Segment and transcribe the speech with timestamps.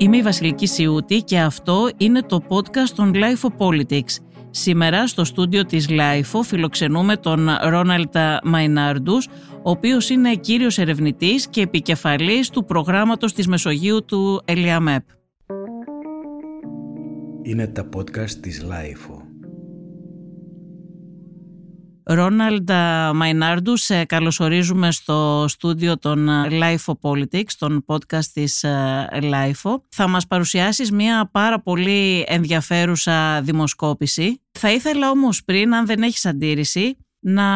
[0.00, 4.16] Είμαι η Βασιλική Σιούτη και αυτό είναι το podcast των LiFO Politics.
[4.50, 9.28] Σήμερα στο στούντιο της LiFO φιλοξενούμε τον Ρόναλντ Μαϊνάρντους,
[9.62, 15.04] ο οποίος είναι κύριος ερευνητής και επικεφαλής του προγράμματος της Μεσογείου του ΕΛΙΑΜΕΠ.
[17.42, 19.19] Είναι τα podcast της LiFO.
[22.12, 22.70] Ρόναλντ
[23.14, 28.64] Μαϊνάρντους, σε καλωσορίζουμε στο στούντιο των LiFO Politics, των podcast της
[29.20, 29.74] Life.
[29.88, 34.42] Θα μας παρουσιάσεις μια πάρα πολύ ενδιαφέρουσα δημοσκόπηση.
[34.58, 37.46] Θα ήθελα όμως πριν, αν δεν έχεις αντίρρηση, να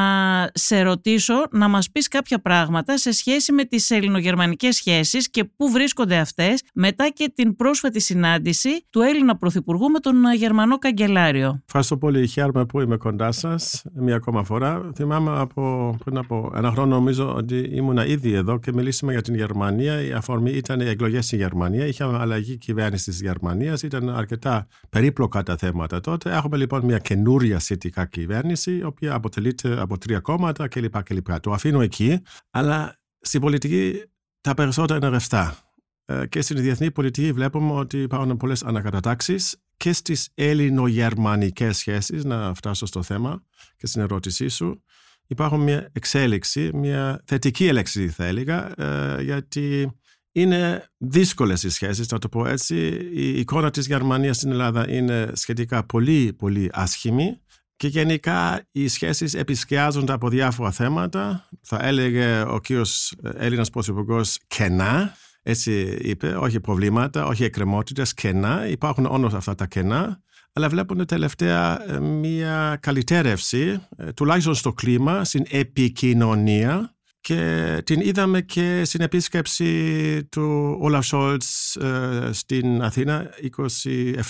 [0.54, 5.70] σε ρωτήσω να μας πεις κάποια πράγματα σε σχέση με τις ελληνογερμανικές σχέσεις και πού
[5.70, 11.62] βρίσκονται αυτές μετά και την πρόσφατη συνάντηση του Έλληνα Πρωθυπουργού με τον Γερμανό Καγκελάριο.
[11.66, 12.26] Ευχαριστώ πολύ.
[12.26, 14.90] Χαίρομαι που είμαι κοντά σας μία ακόμα φορά.
[14.94, 19.34] Θυμάμαι από, πριν από ένα χρόνο, νομίζω ότι ήμουν ήδη εδώ και μιλήσαμε για την
[19.34, 20.02] Γερμανία.
[20.02, 21.86] Η αφορμή ήταν οι εκλογές στην Γερμανία.
[21.86, 23.82] Είχαμε αλλαγή κυβέρνησης της Γερμανίας.
[23.82, 26.32] Ήταν αρκετά περίπλοκα τα θέματα τότε.
[26.34, 31.02] Έχουμε λοιπόν μια καινούρια σχετικά κυβέρνηση, η οποία αποτελεί από τρία κόμματα κλπ.
[31.02, 31.40] κλπ.
[31.40, 34.02] Το αφήνω εκεί, αλλά στην πολιτική
[34.40, 35.58] τα περισσότερα είναι ρευστά.
[36.04, 42.54] Ε, και στην διεθνή πολιτική βλέπουμε ότι υπάρχουν πολλές ανακατατάξεις και στις ελληνογερμανικές σχέσεις, να
[42.54, 43.42] φτάσω στο θέμα
[43.76, 44.82] και στην ερώτησή σου,
[45.26, 49.92] υπάρχουν μια εξέλιξη, μια θετική έλεξη θα έλεγα, ε, γιατί
[50.32, 52.76] είναι δύσκολες οι σχέσεις, να το πω έτσι.
[53.12, 57.40] Η εικόνα της Γερμανίας στην Ελλάδα είναι σχετικά πολύ, πολύ άσχημη.
[57.84, 61.48] Και γενικά οι σχέσεις επισκιάζονται από διάφορα θέματα.
[61.62, 68.66] Θα έλεγε ο κύριος Έλληνας Πρωθυπουργός κενά, έτσι είπε, όχι προβλήματα, όχι εκκρεμότητες, κενά.
[68.66, 75.24] Υπάρχουν όντως αυτά τα κενά, αλλά βλέπουν τελευταία ε, μια καλυτέρευση, ε, τουλάχιστον στο κλίμα,
[75.24, 83.30] στην επικοινωνία και την είδαμε και στην επίσκεψη του Όλαφ Σόλτς ε, στην Αθήνα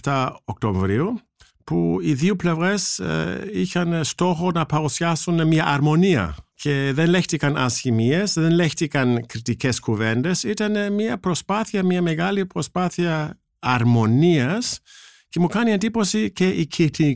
[0.02, 1.20] 27 Οκτωβρίου
[1.64, 8.32] που οι δύο πλευρές ε, είχαν στόχο να παρουσιάσουν μια αρμονία και δεν λέχτηκαν ασχημίες,
[8.32, 10.42] δεν λέχτηκαν κριτικές κουβέντες.
[10.42, 14.80] Ήταν μια προσπάθεια, μια μεγάλη προσπάθεια αρμονίας
[15.28, 16.66] και μου κάνει εντύπωση και η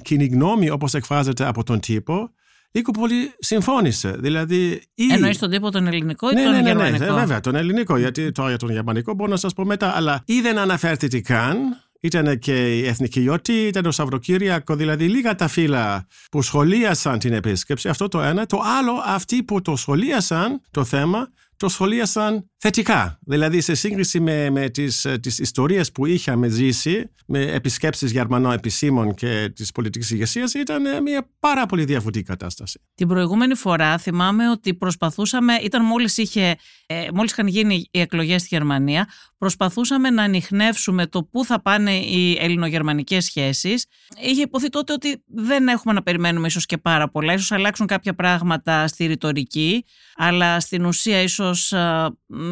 [0.03, 2.33] κοινή γνώμη όπως εκφράζεται από τον τύπο
[2.71, 4.17] Λίγο πολύ συμφώνησε.
[4.19, 5.13] Δηλαδή, ή...
[5.13, 7.97] Εννοείς τον τύπο τον ελληνικό ή ναι, τον ναι, ναι, γερμανικό; Ναι, βέβαια, τον ελληνικό.
[7.97, 9.97] Γιατί τώρα για τον γερμανικό μπορώ να σας πω μετά.
[9.97, 11.57] Αλλά ή δεν αναφέρθηκε καν
[12.01, 17.33] ήταν και η Εθνική Ιώτη, ήταν το Σαββατοκύριακο, δηλαδή λίγα τα φύλλα που σχολίασαν την
[17.33, 17.89] επίσκεψη.
[17.89, 18.47] Αυτό το ένα.
[18.47, 23.19] Το άλλο, αυτοί που το σχολίασαν το θέμα, το σχολίασαν θετικά.
[23.23, 28.53] Δηλαδή σε σύγκριση με, με τις, ε, τις ιστορίες που είχαμε ζήσει με επισκέψεις Γερμανών
[28.53, 32.81] επισήμων και της πολιτικής ηγεσίας ήταν ε, μια πάρα πολύ διαφορετική κατάσταση.
[32.95, 38.41] Την προηγούμενη φορά θυμάμαι ότι προσπαθούσαμε, ήταν μόλις, είχε, ε, μόλις είχαν γίνει οι εκλογές
[38.41, 39.09] στη Γερμανία,
[39.39, 43.87] προσπαθούσαμε να ανοιχνεύσουμε το πού θα πάνε οι ελληνογερμανικές σχέσεις.
[44.23, 48.15] Είχε υποθεί τότε ότι δεν έχουμε να περιμένουμε ίσως και πάρα πολλά, ίσως αλλάξουν κάποια
[48.15, 49.85] πράγματα στη ρητορική,
[50.17, 51.48] αλλά στην ουσία ίσως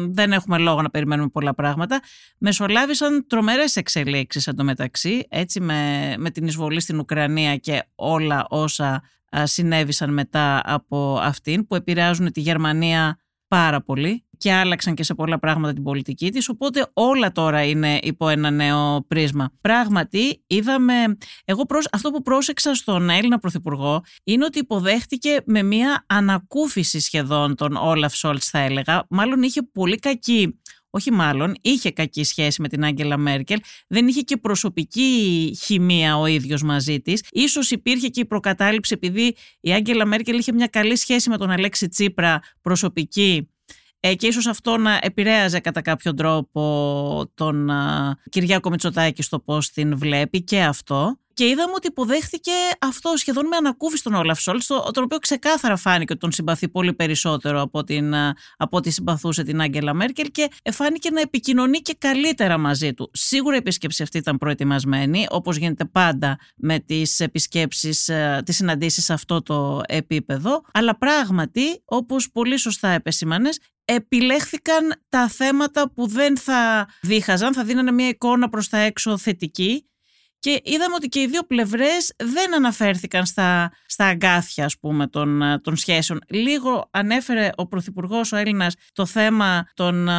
[0.09, 2.01] δεν έχουμε λόγο να περιμένουμε πολλά πράγματα.
[2.37, 9.01] Μεσολάβησαν τρομερές εξελίξεις εντωμεταξύ, έτσι με, με την εισβολή στην Ουκρανία και όλα όσα
[9.43, 15.39] συνέβησαν μετά από αυτήν που επηρεάζουν τη Γερμανία πάρα πολύ και άλλαξαν και σε πολλά
[15.39, 19.51] πράγματα την πολιτική της, οπότε όλα τώρα είναι υπό ένα νέο πρίσμα.
[19.61, 20.93] Πράγματι, είδαμε,
[21.45, 27.75] εγώ αυτό που πρόσεξα στον Έλληνα Πρωθυπουργό είναι ότι υποδέχτηκε με μια ανακούφιση σχεδόν τον
[27.75, 30.59] Όλαφ Σόλτς θα έλεγα, μάλλον είχε πολύ κακή
[30.89, 36.25] όχι μάλλον, είχε κακή σχέση με την Άγγελα Μέρκελ, δεν είχε και προσωπική χημεία ο
[36.25, 37.23] ίδιος μαζί της.
[37.31, 41.49] Ίσως υπήρχε και η προκατάληψη επειδή η Άγγελα Μέρκελ είχε μια καλή σχέση με τον
[41.49, 43.49] Αλέξη Τσίπρα προσωπική
[44.09, 47.71] ε, και ίσως αυτό να επηρέαζε κατά κάποιο τρόπο τον
[48.29, 51.17] Κυριάκο Μητσοτάκη στο πώς την βλέπει και αυτό.
[51.37, 56.11] Και είδαμε ότι υποδέχθηκε αυτό σχεδόν με ανακούφιση τον Όλαφ Σόλτς, τον οποίο ξεκάθαρα φάνηκε
[56.11, 58.13] ότι τον συμπαθεί πολύ περισσότερο από, την,
[58.57, 63.09] από ό,τι συμπαθούσε την Άγγελα Μέρκελ και φάνηκε να επικοινωνεί και καλύτερα μαζί του.
[63.13, 68.09] Σίγουρα η επίσκεψη αυτή ήταν προετοιμασμένη, όπως γίνεται πάντα με τις επισκέψεις,
[68.43, 70.61] τις συναντήσεις σε αυτό το επίπεδο.
[70.73, 77.91] Αλλά πράγματι, όπως πολύ σωστά επεσήμανες, επιλέχθηκαν τα θέματα που δεν θα δίχαζαν, θα δίνανε
[77.91, 79.87] μια εικόνα προς τα έξω θετική
[80.39, 85.41] και είδαμε ότι και οι δύο πλευρές δεν αναφέρθηκαν στα, στα αγκάθια ας πούμε των,
[85.61, 86.19] των σχέσεων.
[86.27, 90.09] Λίγο ανέφερε ο Πρωθυπουργός ο Έλληνας το θέμα των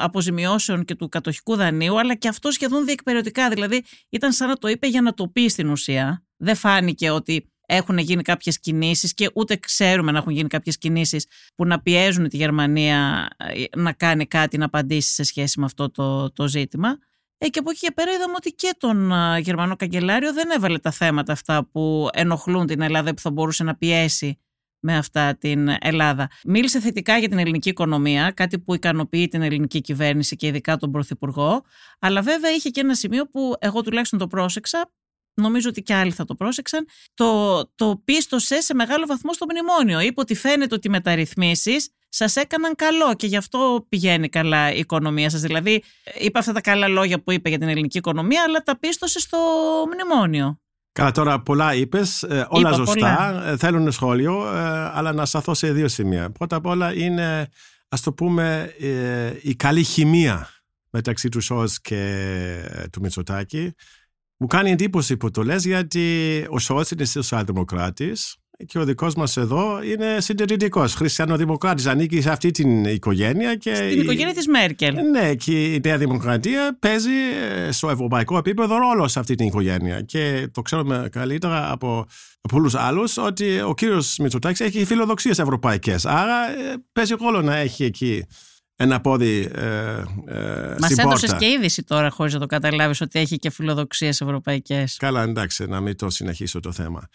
[0.00, 4.68] αποζημιώσεων και του κατοχικού δανείου αλλά και αυτό σχεδόν διεκπαιρεωτικά δηλαδή ήταν σαν να το
[4.68, 6.22] είπε για να το πει στην ουσία.
[6.36, 11.26] Δεν φάνηκε ότι έχουν γίνει κάποιες κινήσεις και ούτε ξέρουμε να έχουν γίνει κάποιες κινήσεις
[11.54, 15.90] που να πιέζουν τη Γερμανία ε, να κάνει κάτι, να απαντήσει σε σχέση με αυτό
[15.90, 16.98] το, το ζήτημα.
[17.38, 20.90] Ε, και από εκεί και πέρα είδαμε ότι και τον Γερμανό Καγκελάριο δεν έβαλε τα
[20.90, 24.38] θέματα αυτά που ενοχλούν την Ελλάδα που θα μπορούσε να πιέσει
[24.80, 26.30] με αυτά την Ελλάδα.
[26.44, 30.90] Μίλησε θετικά για την ελληνική οικονομία, κάτι που ικανοποιεί την ελληνική κυβέρνηση και ειδικά τον
[30.90, 31.62] Πρωθυπουργό,
[31.98, 34.90] αλλά βέβαια είχε και ένα σημείο που εγώ τουλάχιστον το πρόσεξα,
[35.40, 40.00] νομίζω ότι και άλλοι θα το πρόσεξαν, το, το πίστοσε σε μεγάλο βαθμό στο μνημόνιο.
[40.00, 44.78] Είπε ότι φαίνεται ότι οι μεταρρυθμίσεις σας έκαναν καλό και γι' αυτό πηγαίνει καλά η
[44.78, 45.40] οικονομία σας.
[45.40, 45.82] Δηλαδή,
[46.18, 49.38] είπε αυτά τα καλά λόγια που είπε για την ελληνική οικονομία, αλλά τα πίστοσε στο
[49.92, 50.60] μνημόνιο.
[50.92, 55.72] Καλά, τώρα πολλά είπες, ε, όλα ζωστά, ε, θέλουν σχόλιο, ε, αλλά να σταθώ σε
[55.72, 56.30] δύο σημεία.
[56.30, 57.48] Πρώτα απ' όλα είναι,
[57.88, 58.74] ας το πούμε,
[59.42, 60.48] η καλή χημεία
[60.90, 63.74] μεταξύ του Σόλτς και του Μητσοτάκη.
[64.40, 68.36] Μου κάνει εντύπωση που το λες γιατί ο Σόλτς είναι σοσιαλδημοκράτης
[68.66, 73.54] και ο δικός μας εδώ είναι συντηρητικός, χριστιανοδημοκράτης, ανήκει σε αυτή την οικογένεια.
[73.54, 74.94] Και Στην οικογένεια της Μέρκελ.
[75.10, 77.10] Ναι, και η Νέα Δημοκρατία παίζει
[77.54, 80.02] ε, στο ευρωπαϊκό επίπεδο ρόλο σε αυτή την οικογένεια.
[80.02, 82.06] Και το ξέρουμε καλύτερα από,
[82.40, 86.06] από πολλούς άλλους ότι ο κύριος Μητσοτάκης έχει φιλοδοξίες ευρωπαϊκές.
[86.06, 88.24] Άρα ε, παίζει ρόλο να έχει εκεί
[88.80, 89.62] ένα πόδι ε,
[90.26, 94.96] ε, Μας έδωσες και είδηση τώρα χωρίς να το καταλάβεις ότι έχει και φιλοδοξίες ευρωπαϊκές.
[94.96, 97.08] Καλά εντάξει να μην το συνεχίσω το θέμα.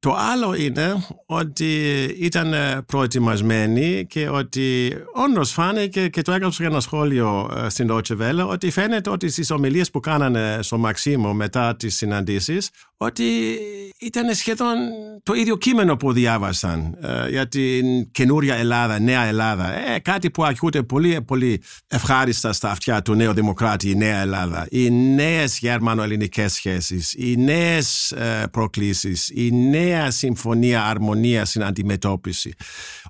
[0.00, 2.54] Το άλλο είναι ότι ήταν
[2.86, 8.46] προετοιμασμένοι και ότι όντως φάνηκε και το έγραψε για ένα σχόλιο ε, στην Deutsche Welle
[8.48, 13.58] ότι φαίνεται ότι στις ομιλίες που κάνανε στο Μαξίμο μετά τις συναντήσεις ότι
[14.00, 14.76] ήταν σχεδόν
[15.22, 19.72] το ίδιο κείμενο που διάβασαν ε, για την καινούρια Ελλάδα, νέα Ελλάδα.
[19.72, 24.66] Ε, κάτι που ακούγεται πολύ, πολύ ευχάριστα στα αυτιά του νέου δημοκράτη, η νέα Ελλάδα.
[24.70, 32.54] Οι νέες γερμανο-ελληνικές σχέσεις, οι νέες ε, προκλήσεις, η νέα συμφωνία αρμονίας στην αντιμετώπιση.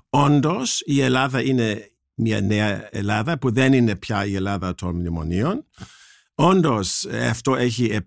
[0.09, 5.65] Όντως, η Ελλάδα είναι μια νέα Ελλάδα που δεν είναι πια η Ελλάδα των μνημονίων.
[6.41, 8.01] Όντως, αυτό έχει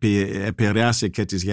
[0.45, 1.45] επηρεάσει και τις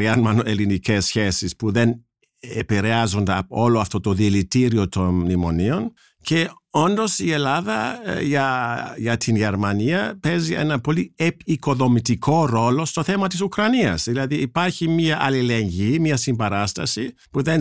[0.00, 2.04] γερμανο-ελληνικές σχέσεις που δεν
[2.40, 5.92] επηρεάζονται από όλο αυτό το δηλητήριο των μνημονίων.
[6.26, 11.14] Και Όντως η Ελλάδα ε, για, για την Γερμανία παίζει ένα πολύ
[11.44, 14.04] οικοδομητικό ρόλο στο θέμα της Ουκρανίας.
[14.04, 17.60] Δηλαδή υπάρχει μια αλληλεγγύη, μια συμπαράσταση που δεν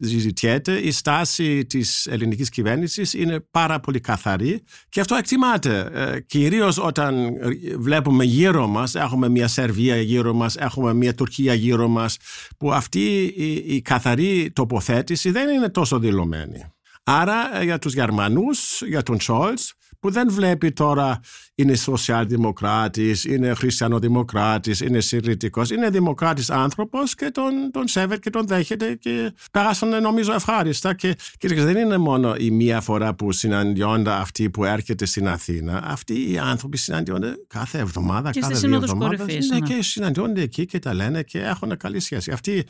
[0.00, 0.72] συζητιέται.
[0.72, 5.90] Η στάση της ελληνικής κυβέρνησης είναι πάρα πολύ καθαρή και αυτό εκτιμάται.
[5.92, 7.30] Ε, κυρίως όταν
[7.78, 12.16] βλέπουμε γύρω μας, έχουμε μια Σερβία γύρω μας, έχουμε μια Τουρκία γύρω μας,
[12.58, 16.75] που αυτή η, η καθαρή τοποθέτηση δεν είναι τόσο δηλωμένη.
[17.08, 21.20] Άρα ε, για τους Γερμανούς, για τον Σόλτς, που δεν βλέπει τώρα
[21.54, 28.46] είναι σοσιαλδημοκράτης, είναι χριστιανοδημοκράτης, είναι συντηρητικός, είναι δημοκράτης άνθρωπος και τον, τον σέβεται και τον
[28.46, 30.94] δέχεται και περάσανε νομίζω ευχάριστα.
[30.94, 35.82] Και, και δεν είναι μόνο η μία φορά που συναντιόνται αυτοί που έρχεται στην Αθήνα,
[35.84, 39.48] αυτοί οι άνθρωποι συναντιόνται κάθε εβδομάδα, και κάθε δύο εβδομάδες.
[39.48, 42.30] Ναι, και συναντιόνται εκεί και τα λένε και έχουν καλή σχέση.
[42.30, 42.66] Αυτή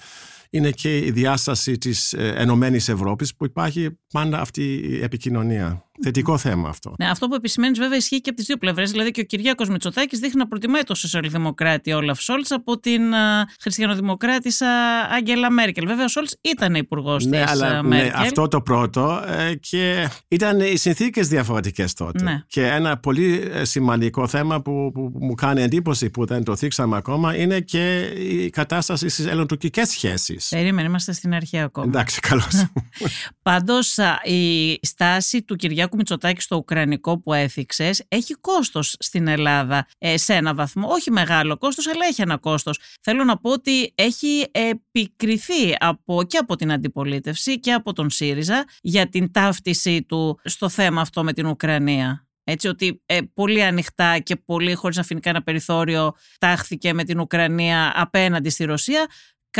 [0.50, 5.86] είναι και η διάσταση της ε, Ενωμένης Ευρώπης που υπάρχει πάντα αυτή η επικοινωνία.
[6.02, 6.94] Θετικό θέμα αυτό.
[6.98, 8.90] Ναι, αυτό που επισημαίνεις βέβαια ισχύει και από τις δύο πλευρές.
[8.90, 13.16] Δηλαδή και ο Κυριάκος Μητσοτάκης δείχνει να προτιμάει το σοσιαλδημοκράτη Όλαφ Σόλτς από την uh,
[13.60, 14.66] χριστιανοδημοκράτησα
[15.10, 15.87] Άγγελα Μέρκελ.
[15.87, 18.10] Βέβαια, ο Σόλτς ήταν υπουργός ναι, της ναι, Μέρκελ.
[18.10, 19.25] Ναι, αυτό το πρώτο.
[19.26, 22.22] Ε, και ήταν οι συνθήκες διαφορετικές τότε.
[22.22, 22.42] Ναι.
[22.46, 26.56] Και ένα πολύ ε, σημαντικό θέμα που, που, που, μου κάνει εντύπωση που δεν το
[26.56, 30.49] θίξαμε ακόμα είναι και η κατάσταση στις ελληνοτουρκικές σχέσεις.
[30.49, 31.87] Περίμενε, είμαστε στην αρχή ακόμα.
[31.87, 32.66] Εντάξει, καλώς.
[33.42, 39.87] Πάντως, η στάση του Κυριάκου Κυριάκου Μητσοτάκη στο Ουκρανικό που έθιξες έχει κόστος στην Ελλάδα
[39.99, 40.88] ε, σε ένα βαθμό.
[40.90, 42.81] Όχι μεγάλο κόστος, αλλά έχει ένα κόστος.
[43.00, 48.64] Θέλω να πω ότι έχει επικριθεί από, και από την αντιπολίτευση και από τον ΣΥΡΙΖΑ
[48.81, 52.26] για την ταύτισή του στο θέμα αυτό με την Ουκρανία.
[52.45, 57.21] Έτσι ότι ε, πολύ ανοιχτά και πολύ χωρίς να αφήνει κανένα περιθώριο τάχθηκε με την
[57.21, 59.07] Ουκρανία απέναντι στη Ρωσία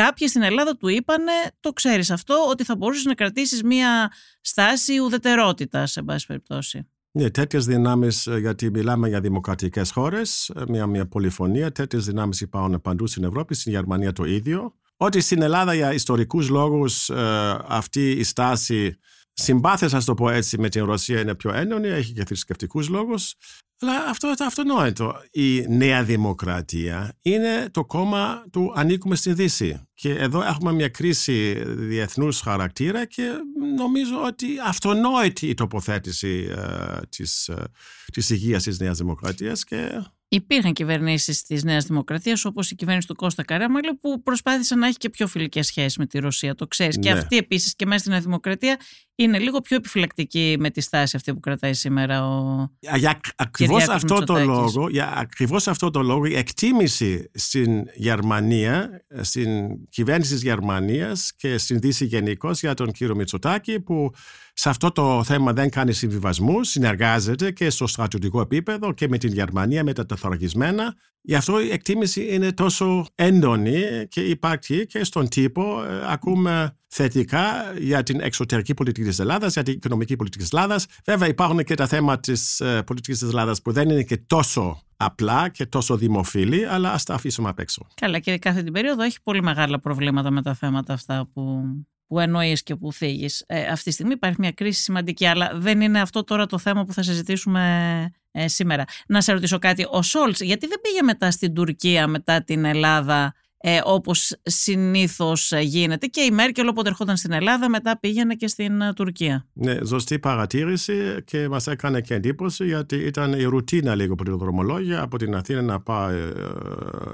[0.03, 4.99] κάποιοι στην Ελλάδα του είπανε, το ξέρεις αυτό, ότι θα μπορούσες να κρατήσεις μια στάση
[4.99, 6.89] ουδετερότητας, σε πάση περιπτώσει.
[7.11, 12.41] Ναι, τέτοιες δυνάμεις, ε, γιατί μιλάμε για δημοκρατικές χώρες, ε, μια, μια πολυφωνία, τέτοιες δυνάμεις
[12.41, 14.75] υπάρχουν παντού στην Ευρώπη, στην Γερμανία το ίδιο.
[14.97, 18.99] Ότι στην Ελλάδα για ιστορικούς λόγους ε, αυτή η στάση
[19.37, 23.35] συμπάθεια, α το πω έτσι, με την Ρωσία είναι πιο έντονη, έχει και θρησκευτικούς λόγους.
[23.81, 25.15] Αλλά αυτό είναι αυτονόητο.
[25.31, 29.89] Η Νέα Δημοκρατία είναι το κόμμα του ανήκουμε στη Δύση.
[29.95, 33.33] Και εδώ έχουμε μια κρίση διεθνούς χαρακτήρα και
[33.77, 37.65] νομίζω ότι αυτονόητη η τοποθέτηση ε, της, ε,
[38.13, 43.15] της υγείας της Νέας Δημοκρατίας και Υπήρχαν κυβερνήσεις της Νέας Δημοκρατίας, όπως η κυβέρνηση του
[43.15, 46.55] Κώστα Καρέμαλη, που προσπάθησε να έχει και πιο φιλικές σχέσεις με τη Ρωσία.
[46.55, 46.99] Το ξέρεις.
[46.99, 47.19] Και Ναι.
[47.19, 48.77] αυτή επίσης και μέσα στη Νέα Δημοκρατία
[49.15, 52.67] είναι λίγο πιο επιφυλακτική με τη στάση αυτή που κρατάει σήμερα ο.
[52.97, 54.75] Για ακριβώς Κυριάκος αυτό το Μητσοτάκης.
[54.75, 61.59] λόγο, για ακριβώς αυτό το λόγο, η εκτίμηση στην Γερμανία, στην κυβέρνηση της Γερμανίας και
[61.59, 64.11] στην Δύση γενικώ για τον κύριο Μητσοτάκη που
[64.59, 69.33] σε αυτό το θέμα δεν κάνει συμβιβασμού, συνεργάζεται και στο στρατιωτικό επίπεδο και με την
[69.33, 70.95] Γερμανία, με τα τεθωρακισμένα.
[71.21, 75.85] Γι' αυτό η εκτίμηση είναι τόσο έντονη και υπάρχει και στον τύπο.
[75.85, 80.87] Ε, Ακούμε θετικά για την εξωτερική πολιτική της Ελλάδας, για την οικονομική πολιτική της Ελλάδας.
[81.05, 84.83] Βέβαια υπάρχουν και τα θέματα της ε, πολιτικής της Ελλάδας που δεν είναι και τόσο
[84.97, 87.87] απλά και τόσο δημοφιλή, αλλά ας τα αφήσουμε απ' έξω.
[87.95, 91.63] Καλά, και κάθε την περίοδο έχει πολύ μεγάλα προβλήματα με τα θέματα αυτά που,
[92.07, 93.45] που εννοείς και που θίγεις.
[93.47, 96.85] Ε, αυτή τη στιγμή υπάρχει μια κρίση σημαντική, αλλά δεν είναι αυτό τώρα το θέμα
[96.85, 98.85] που θα συζητήσουμε ε, σήμερα.
[99.07, 99.87] Να σε ρωτήσω κάτι.
[99.91, 103.35] Ο Σόλτς, γιατί δεν πήγε μετά στην Τουρκία, μετά την Ελλάδα,
[103.69, 108.81] ε, όπως συνήθως γίνεται και η Μέρκελ όποτε ερχόταν στην Ελλάδα μετά πήγαινε και στην
[108.81, 109.47] ε, Τουρκία.
[109.53, 114.39] Ναι, σωστή παρατήρηση και μας έκανε και εντύπωση γιατί ήταν η ρουτίνα λίγο από την
[114.39, 116.33] δρομολόγια από την Αθήνα να πάει ε,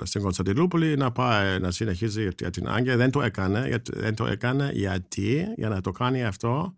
[0.02, 2.96] στην Κωνσταντινούπολη να πάει να συνεχίζει για την Άγκια.
[2.96, 6.76] Δεν το έκανε, γιατί- δεν το έκανε γιατί για να το κάνει αυτό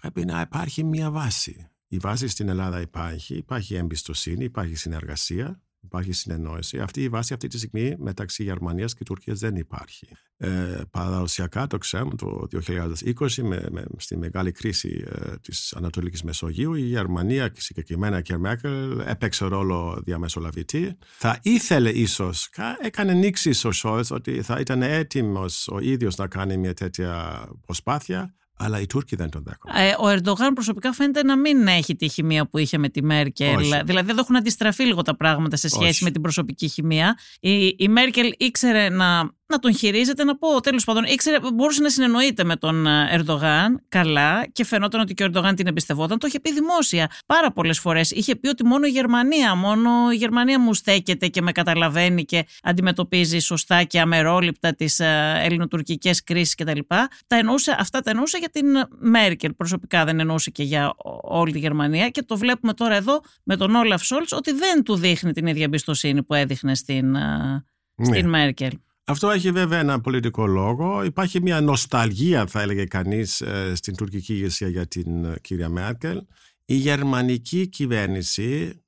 [0.00, 1.66] πρέπει να υπάρχει μια βάση.
[1.88, 6.78] Η βάση στην Ελλάδα υπάρχει, υπάρχει εμπιστοσύνη, υπάρχει συνεργασία, υπάρχει συνεννόηση.
[6.78, 10.08] Αυτή η βάση αυτή τη στιγμή μεταξύ Γερμανίας και Τουρκίας δεν υπάρχει.
[10.36, 16.74] Ε, παραδοσιακά το ξέρουμε το 2020 με, με, στη μεγάλη κρίση ε, της Ανατολικής Μεσογείου
[16.74, 20.96] η Γερμανία και συγκεκριμένα και η Μέρκελ έπαιξε ρόλο διαμεσολαβητή.
[21.18, 26.26] Θα ήθελε ίσως, κα- έκανε νήξη ο Σόλτς ότι θα ήταν έτοιμος ο ίδιος να
[26.26, 29.88] κάνει μια τέτοια προσπάθεια αλλά οι Τούρκοι δεν τον δέχονται.
[29.88, 33.56] Ε, ο Ερντογάν προσωπικά φαίνεται να μην έχει τη χημεία που είχε με τη Μέρκελ.
[33.56, 33.80] Όχι.
[33.84, 36.04] Δηλαδή εδώ έχουν αντιστραφεί λίγο τα πράγματα σε σχέση Όχι.
[36.04, 37.18] με την προσωπική χημεία.
[37.40, 41.90] Η, η Μέρκελ ήξερε να, να τον χειρίζεται, να πω τέλος πάντων, ήξερε, μπορούσε να
[41.90, 46.18] συνεννοείται με τον ε, Ερντογάν καλά και φαινόταν ότι και ο Ερντογάν την εμπιστευόταν.
[46.18, 48.10] Το είχε πει δημόσια πάρα πολλές φορές.
[48.10, 52.46] Είχε πει ότι μόνο η Γερμανία, μόνο η Γερμανία μου στέκεται και με καταλαβαίνει και
[52.62, 55.00] αντιμετωπίζει σωστά και αμερόληπτα τις
[55.42, 56.78] ελληνοτουρκικές κρίσεις κτλ.
[57.26, 58.66] Τα εννοούσε, αυτά τα εννοούσε για την
[58.98, 59.54] Μέρκελ.
[59.54, 60.92] Προσωπικά δεν εννοούσε και για
[61.22, 62.08] όλη τη Γερμανία.
[62.08, 65.64] Και το βλέπουμε τώρα εδώ με τον Όλαφ Σόλτς ότι δεν του δείχνει την ίδια
[65.64, 67.64] εμπιστοσύνη που έδειχνε στην, ε,
[68.02, 68.72] στην Μέρκελ.
[69.04, 71.04] Αυτό έχει βέβαια ένα πολιτικό λόγο.
[71.04, 76.22] Υπάρχει μια νοσταλγία, θα έλεγε κανείς, ε, στην τουρκική ηγεσία για την ε, κυρία Μέρκελ.
[76.64, 78.80] Η γερμανική κυβέρνηση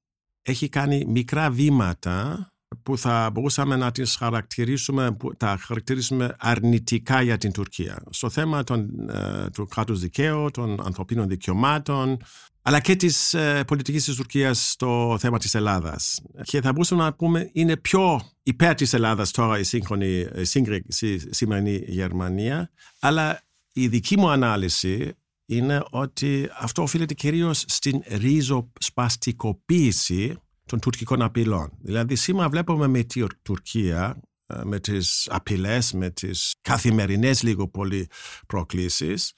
[0.43, 2.47] έχει κάνει μικρά βήματα
[2.83, 8.03] που θα μπορούσαμε να τις χαρακτηρίσουμε, που τα χαρακτηρίσουμε αρνητικά για την Τουρκία.
[8.11, 12.17] Στο θέμα των, ε, του κράτους δικαίου, των ανθρωπίνων δικαιωμάτων,
[12.63, 16.21] αλλά και της ε, πολιτικής της Τουρκίας στο θέμα της Ελλάδας.
[16.43, 21.03] Και θα μπορούσαμε να πούμε είναι πιο υπέρ της Ελλάδας τώρα η σύγχρονη, η σύγκρι-
[21.03, 23.43] η σημερινή Γερμανία, αλλά
[23.73, 25.13] η δική μου ανάλυση
[25.47, 31.73] είναι ότι αυτό οφείλεται κυρίως στην ριζοσπαστικοποίηση των τουρκικών απειλών.
[31.81, 38.09] Δηλαδή σήμερα βλέπουμε με τη Τουρκία ε, με τις απειλές, με τις καθημερινές λίγο πολύ
[38.47, 39.33] προκλήσεις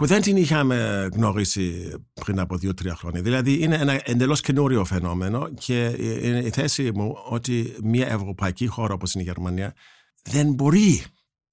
[0.00, 3.22] που δεν την είχαμε γνωρίσει πριν από δύο-τρία χρόνια.
[3.22, 5.84] Δηλαδή είναι ένα εντελώς καινούριο φαινόμενο και
[6.22, 9.74] είναι η θέση μου ότι μια ευρωπαϊκή χώρα όπως είναι η Γερμανία
[10.22, 11.02] δεν μπορεί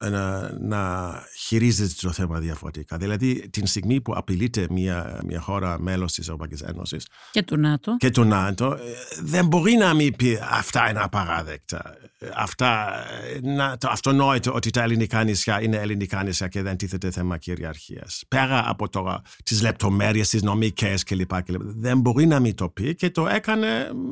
[0.05, 2.97] να, να χειρίζεται το θέμα διαφορετικά.
[2.97, 7.95] Δηλαδή την στιγμή που απειλείται μια, μια χώρα μέλος της Ευρωπαϊκής Ένωσης Και του ΝΑΤΟ.
[7.97, 8.77] και του ΝΑΤΟ ε,
[9.21, 11.95] δεν μπορεί να μην πει αυτά είναι απαράδεκτα.
[12.19, 12.93] Ε, Αυτά,
[13.35, 17.37] ε, να, το αυτονόητο ότι τα ελληνικά νησιά είναι ελληνικά νησιά και δεν τίθεται θέμα
[17.37, 18.23] κυριαρχίας.
[18.27, 21.41] Πέρα από τώρα τις λεπτομέρειες, τις νομικές κλπ.
[21.43, 21.61] κλπ.
[21.63, 23.67] Δεν μπορεί να μην το πει και το έκανε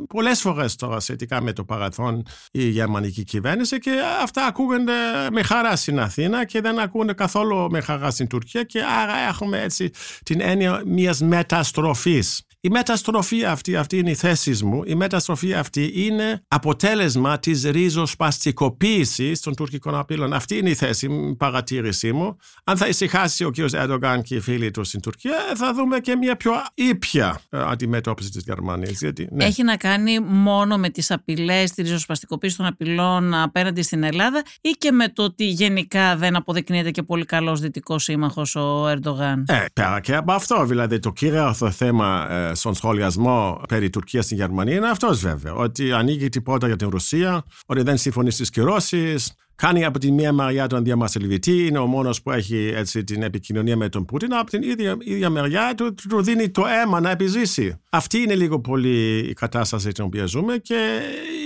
[0.07, 3.91] πολλές φορές τώρα σχετικά με το παρελθόν η γερμανική κυβέρνηση και
[4.23, 4.93] αυτά ακούγονται
[5.31, 9.61] με χαρά στην Αθήνα και δεν ακούγονται καθόλου με χαρά στην Τουρκία και άρα έχουμε
[9.61, 9.91] έτσι
[10.23, 12.45] την έννοια μιας μεταστροφής.
[12.65, 19.41] Η μεταστροφή αυτή, αυτή είναι η θέση μου, η μεταστροφή αυτή είναι αποτέλεσμα της ριζοσπαστικοποίησης
[19.41, 20.33] των τουρκικών απειλών.
[20.33, 22.37] Αυτή είναι η θέση μου, η παρατήρησή μου.
[22.63, 23.55] Αν θα ησυχάσει ο κ.
[23.71, 28.29] Ερντογάν και οι φίλοι του στην Τουρκία, θα δούμε και μια πιο ήπια ε, αντιμετώπιση
[28.29, 28.99] της Γερμανίας.
[28.99, 29.45] Γιατί, ναι.
[29.45, 34.69] Έχει να κάνει μόνο με τις απειλές, τη ριζοσπαστικοποίηση των απειλών απέναντι στην Ελλάδα ή
[34.69, 39.65] και με το ότι γενικά δεν αποδεικνύεται και πολύ καλός δυτικός σύμμαχος ο Ερντογάν; Ε,
[39.73, 44.75] πέρα και από αυτό, δηλαδή το κύριο θέμα ε, στον σχολιασμό περί Τουρκίας στην Γερμανία
[44.75, 45.53] είναι αυτός βέβαια.
[45.53, 50.11] Ότι ανοίγει την πόρτα για την Ρωσία, ότι δεν συμφωνεί στις κυρώσεις, κάνει από τη
[50.11, 54.33] μία μεριά τον διαμασελβητή, είναι ο μόνος που έχει έτσι, την επικοινωνία με τον Πούτιν,
[54.33, 57.81] από την ίδια, ίδια μεριά του, του δίνει το αίμα να επιζήσει.
[57.89, 60.99] Αυτή είναι λίγο πολύ η κατάσταση την οποία ζούμε και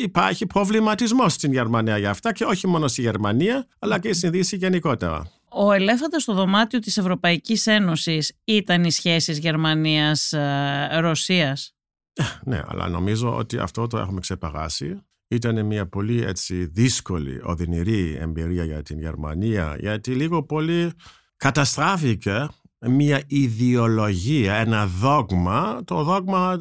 [0.03, 4.55] υπάρχει προβληματισμός στην Γερμανία για αυτά και όχι μόνο στη Γερμανία, αλλά και στην Δύση
[4.55, 5.38] γενικότερα.
[5.51, 11.73] Ο ελέφαντας στο δωμάτιο της Ευρωπαϊκής Ένωσης ήταν οι σχέσεις Γερμανίας-Ρωσίας.
[12.13, 15.01] Ε, ναι, αλλά νομίζω ότι αυτό το έχουμε ξεπεράσει.
[15.27, 20.91] Ήταν μια πολύ έτσι, δύσκολη, οδυνηρή εμπειρία για την Γερμανία, γιατί λίγο πολύ
[21.37, 22.47] καταστράφηκε
[22.79, 25.81] μια ιδεολογία, ένα δόγμα.
[25.85, 26.57] Το δόγμα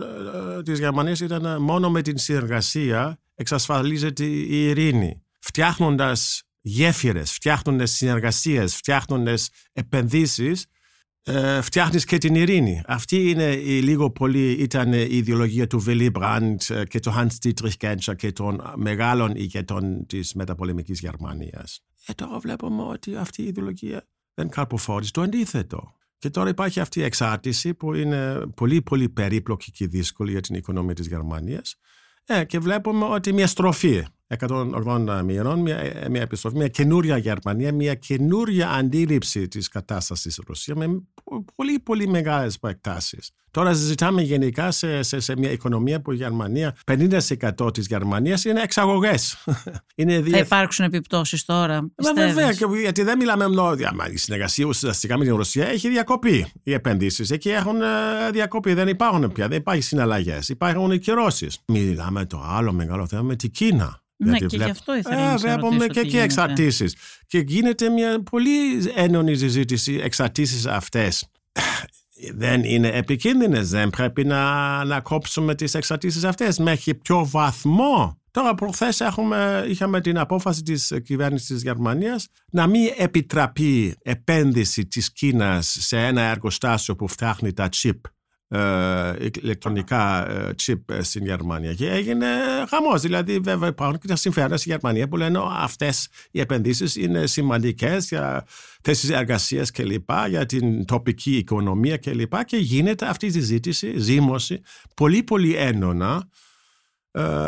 [0.59, 5.23] ε, της Γερμανίας ήταν μόνο με την συνεργασία εξασφαλίζεται η ειρήνη.
[5.39, 10.67] Φτιάχνοντας γέφυρες, φτιάχνοντας συνεργασίες, φτιάχνοντας επενδύσεις,
[11.23, 12.83] ε, φτιάχνεις και την ειρήνη.
[12.87, 17.47] Αυτή είναι η, λίγο πολύ ήταν η ιδεολογία του Willy Brandt ε, και του Hans
[17.47, 21.81] Dietrich Genscher και των μεγάλων ηγετών της μεταπολεμικής Γερμανίας.
[22.07, 25.93] Ε, τώρα βλέπουμε ότι αυτή η ιδεολογία δεν καρποφόρησε το αντίθετο.
[26.19, 30.55] Και τώρα υπάρχει αυτή η εξάρτηση που είναι πολύ πολύ περίπλοκη και δύσκολη για την
[30.55, 31.77] οικονομία της Γερμανίας.
[32.25, 34.05] Ε, και βλέπουμε ότι μια στροφή
[34.39, 40.77] 180 μοιρών, μια, μια επιστροφή, μια καινούρια Γερμανία, μια καινούρια αντίληψη της κατάστασης στη Ρωσία
[40.77, 41.03] με
[41.55, 43.31] πολύ πολύ μεγάλες προεκτάσεις.
[43.51, 48.61] Τώρα συζητάμε γενικά σε, σε, σε, μια οικονομία που η Γερμανία, 50% της Γερμανίας είναι
[48.61, 49.45] εξαγωγές.
[49.97, 53.75] είναι Θα υπάρξουν επιπτώσεις τώρα, πιστεύεις; Βέβαια, γιατί δεν μιλάμε μόνο,
[54.13, 57.31] η συνεργασία ουσιαστικά με την Ρωσία έχει διακοπεί οι επενδύσεις.
[57.31, 57.87] Εκεί έχουν ε,
[58.33, 61.59] διακοπεί, δεν υπάρχουν πια, δεν υπάρχει συναλλαγές, υπάρχουν οι κυρώσεις.
[61.67, 64.03] Μιλάμε το άλλο μεγάλο θέμα με την Κίνα.
[64.19, 64.65] Ναι, και βλέπ...
[64.65, 66.97] γι' αυτό ήθελα ε, να Βλέπουμε και εκεί εξαρτήσεις.
[67.27, 71.29] Και γίνεται μια πολύ έντονη συζήτηση εξαρτήσεις αυτές.
[72.35, 76.59] Δεν είναι επικίνδυνες, δεν πρέπει να, να κόψουμε τις εξαρτήσεις αυτές.
[76.59, 82.93] Μέχρι ποιο βαθμό; Τώρα προχθές έχουμε, είχαμε την απόφαση της κυβέρνησης της Γερμανίας να μην
[82.97, 88.01] επιτραπεί επένδυση της Κίνας σε ένα εργοστάσιο που φτιάχνει τα chip
[88.51, 92.27] ε, ηλεκτρονικά ε, chip ε, στην Γερμανία και έγινε
[92.69, 93.01] χαμός.
[93.01, 98.09] Δηλαδή, βέβαια, υπάρχουν και τα συμφέροντα στη Γερμανία που λένε αυτές οι επενδύσεις είναι σημαντικές
[98.09, 98.47] για
[98.83, 102.37] θέσεις εργασίας κλπ., για την τοπική οικονομία κλπ.
[102.37, 104.61] Και, και γίνεται αυτή η συζήτηση, ζήμωση,
[104.95, 106.29] πολύ πολύ έντονα.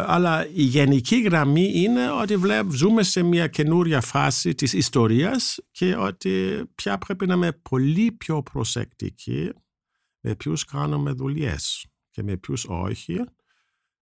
[0.07, 5.97] αλλά η γενική γραμμή είναι ότι βλέπ, ζούμε σε μια καινούρια φάση της ιστορίας και
[5.97, 9.51] ότι πια πρέπει να είμαι πολύ πιο προσεκτικοί
[10.21, 13.25] με ποιους κάνουμε δουλειές και με ποιους όχι.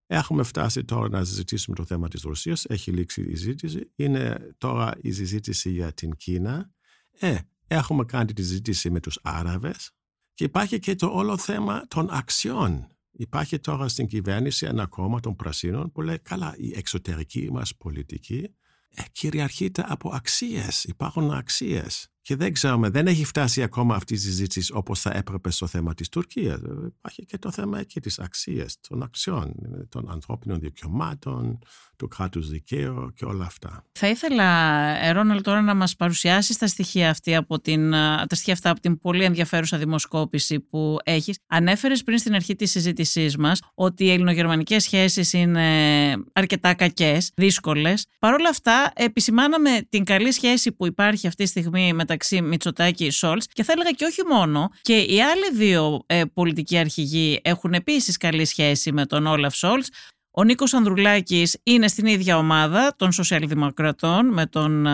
[0.09, 2.65] Έχουμε φτάσει τώρα να συζητήσουμε το θέμα της Ρωσίας.
[2.65, 3.91] Έχει λήξει η συζήτηση.
[3.95, 6.71] Είναι τώρα η συζήτηση για την Κίνα.
[7.11, 9.91] Ε, έχουμε κάνει τη συζήτηση με τους Άραβες
[10.33, 12.87] και υπάρχει και το όλο θέμα των αξιών.
[13.11, 18.55] Υπάρχει τώρα στην κυβέρνηση ένα κόμμα των Πρασίνων που λέει καλά η εξωτερική μας πολιτική
[18.89, 20.83] ε, κυριαρχείται από αξίες.
[20.83, 22.07] Υπάρχουν αξίες.
[22.27, 25.93] Και δεν ξέρουμε, δεν έχει φτάσει ακόμα αυτή η συζήτηση όπως θα έπρεπε στο θέμα
[25.93, 26.59] της Τουρκίας.
[26.97, 29.53] Υπάρχει και το θέμα εκεί της αξίας, των αξιών,
[29.89, 31.59] των ανθρώπινων δικαιωμάτων,
[31.95, 33.83] του κράτους δικαίου και όλα αυτά.
[33.91, 38.69] Θα ήθελα, Ρόναλ, τώρα να μας παρουσιάσεις τα στοιχεία, αυτή από την, τα στοιχεία αυτά
[38.69, 41.39] από την πολύ ενδιαφέρουσα δημοσκόπηση που έχεις.
[41.47, 45.67] Ανέφερες πριν στην αρχή της συζήτησής μας ότι οι ελληνογερμανικές σχέσεις είναι
[46.33, 48.05] αρκετά κακές, δύσκολες.
[48.19, 53.09] Παρ' όλα αυτά, επισημάναμε την καλή σχέση που υπάρχει αυτή τη στιγμή μεταξύ μεταξύ Μητσοτάκη
[53.09, 54.69] Σόλτς και θα έλεγα και όχι μόνο.
[54.81, 59.89] Και οι άλλοι δύο ε, πολιτικοί αρχηγοί έχουν επίσης καλή σχέση με τον Όλαφ Σόλτς.
[60.31, 64.85] Ο Νίκος Ανδρουλάκης είναι στην ίδια ομάδα των Σοσιαλδημοκρατών με τον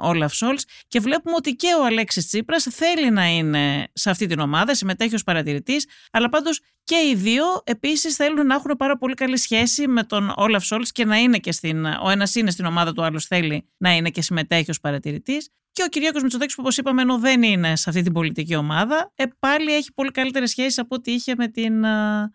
[0.00, 4.38] Όλαφ Σόλτς και βλέπουμε ότι και ο Αλέξης Τσίπρας θέλει να είναι σε αυτή την
[4.38, 9.14] ομάδα, συμμετέχει ως παρατηρητής, αλλά πάντως και οι δύο επίσης θέλουν να έχουν πάρα πολύ
[9.14, 11.84] καλή σχέση με τον Όλαφ Σόλτς και να είναι και στην.
[11.84, 15.48] Ο ένας είναι στην ομάδα του, άλλος θέλει να είναι και συμμετέχει ως παρατηρητής.
[15.72, 19.12] Και ο Κυριάκος Μητσοτάκης που όπως είπαμε ενώ δεν είναι σε αυτή την πολιτική ομάδα
[19.14, 21.84] ε, πάλι έχει πολύ καλύτερες σχέσεις από ό,τι είχε με την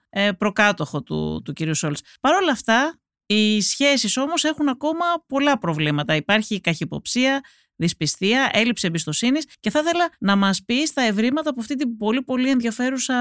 [0.09, 2.01] ε, προκάτοχο του, του κυρίου Σολτς.
[2.19, 6.15] Παρ' όλα αυτά οι σχέσεις όμως έχουν ακόμα πολλά προβλήματα.
[6.15, 7.41] Υπάρχει η καχυποψία,
[7.81, 12.21] δυσπιστία, έλλειψη εμπιστοσύνης και θα ήθελα να μας πεις τα ευρήματα από αυτή την πολύ
[12.21, 13.15] πολύ ενδιαφέρουσα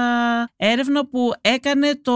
[0.55, 2.13] έρευνα που έκανε το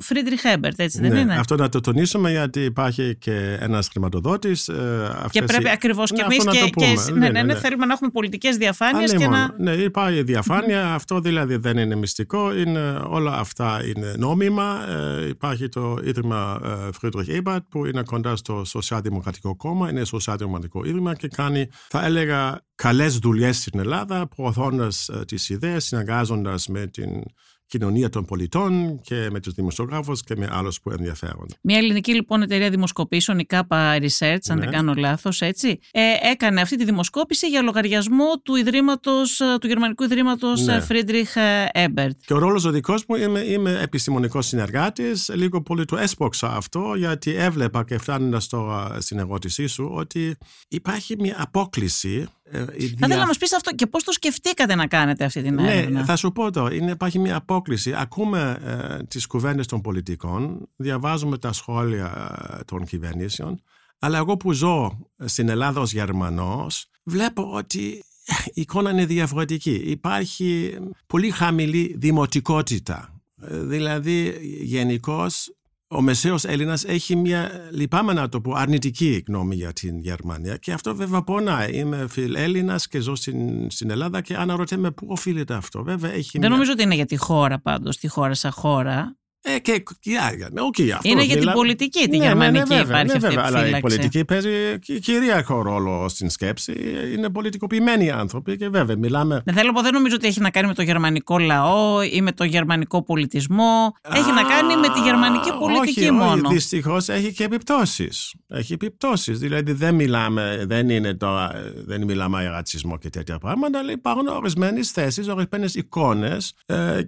[0.00, 4.68] Friedrich Ebert, έτσι δεν ναι, είναι; Αυτό να το τονίσουμε γιατί υπάρχει και ένας χρηματοδότης.
[4.68, 5.70] Ε, και πρέπει οι...
[5.70, 9.14] ακριβώς και ναι, εμείς και, και, ναι, ναι, ναι, ναι, θέλουμε να έχουμε πολιτικές διαφάνειες
[9.14, 9.54] και να.
[9.58, 10.94] Ναι, υπάρχει διαφάνεια.
[10.94, 12.54] αυτό δηλαδή δεν είναι μυστικό.
[12.54, 14.88] Είναι, όλα αυτά είναι νόμιμα.
[14.88, 19.90] Ε, υπάρχει το Ίδρυμα ε, Φρίντριχ Έμπερτ που είναι κοντά στο Σοσιαλδημοκρατικό Κόμμα.
[19.90, 25.84] Είναι Σοσιαλδημοκρατικό Ίδρυμα και κάνει θα έλεγα καλές δουλειές στην Ελλάδα, προωθώντας ε, τις ιδέες,
[25.84, 27.22] συνεργάζοντας με την
[27.68, 31.54] κοινωνία των πολιτών και με τους δημοσιογράφους και με άλλους που ενδιαφέρονται.
[31.62, 34.64] Μια ελληνική λοιπόν εταιρεία δημοσκοπήσεων, η ΚΑΠΑ Research, αν Ναι.
[34.64, 36.00] δεν κάνω λάθος, έτσι, ε,
[36.30, 40.74] έκανε αυτή τη δημοσκόπηση για λογαριασμό του, ιδρύματος, ε, του Γερμανικού Ιδρύματος Ναι.
[40.74, 41.38] ε, Friedrich
[41.84, 42.10] Ebert.
[42.26, 45.30] Και ο ρόλος ο δικός μου είμαι, είμαι επιστημονικός συνεργάτης.
[45.34, 50.36] Λίγο πολύ το έσπρωξα αυτό γιατί έβλεπα και φτάνοντας τώρα στην ερώτησή σου ότι
[50.68, 52.26] υπάρχει μια απόκληση.
[52.50, 55.24] Ε, η Θα ήθελα δια- να μας πεις αυτό και πώς το σκεφτήκατε να κάνετε
[55.24, 57.94] αυτή την έρευνα; Ναι, θα σου πω τώρα, είναι, υπάρχει μια απόκληση.
[57.96, 58.58] Ακούμε
[58.98, 63.62] ε, τις κουβέντες των πολιτικών, διαβάζουμε τα σχόλια ε, των κυβερνήσεων,
[63.98, 68.02] αλλά εγώ που ζω στην Ελλάδα ως Γερμανός, βλέπω ότι
[68.44, 69.74] η εικόνα είναι διαφορετική.
[69.74, 73.12] Υπάρχει πολύ χαμηλή δημοτικότητα.
[73.42, 75.52] Ε, Δηλαδή, γενικώς
[75.90, 80.72] ο μεσαίος Έλληνας έχει μια, λυπάμαι να το πω, αρνητική γνώμη για την Γερμανία και
[80.72, 81.72] αυτό βέβαια πονάει.
[81.72, 85.82] Είμαι φιλέλληνας και ζω στην, στην Ελλάδα και αναρωτιέμαι πού οφείλεται αυτό.
[85.82, 86.50] Βέβαια έχει Δεν μια...
[86.50, 89.17] νομίζω ότι είναι για τη χώρα πάντως, τη χώρα σαν χώρα.
[89.42, 92.74] Ε, και, για, για, okay, αυτό, Είναι για την μιλά- πολιτική, τη Ναι, γερμανική ναι,
[92.76, 93.96] ναι, βέβαια, υπάρχει ναι, αυτή η βέβαια, Αλλά η επιφύλαξη.
[93.96, 96.74] πολιτική παίζει κι- κυρίαρχο ρόλο στην σκέψη.
[97.14, 100.66] Είναι πολιτικοποιημένοι οι άνθρωποι και βέβαια μιλάμε Δεν θέλω, δεν νομίζω ότι έχει να κάνει
[100.66, 103.92] με το γερμανικό λαό ή με το γερμανικό πολιτισμό.
[104.14, 106.32] Έχει να κάνει με τη γερμανική πολιτική όχι, μόνο.
[106.44, 108.34] Όχι, δυστυχώς έχει και επιπτώσεις.
[108.48, 109.38] Έχει επιπτώσεις.
[109.38, 111.50] Δηλαδή δεν μιλάμε, δεν, είναι τώρα,
[111.86, 116.52] δεν μιλάμε για ρατσισμό και τέτοια πράγματα, αλλά υπάρχουν ορισμένες θέσεις, ορισμένες εικόνες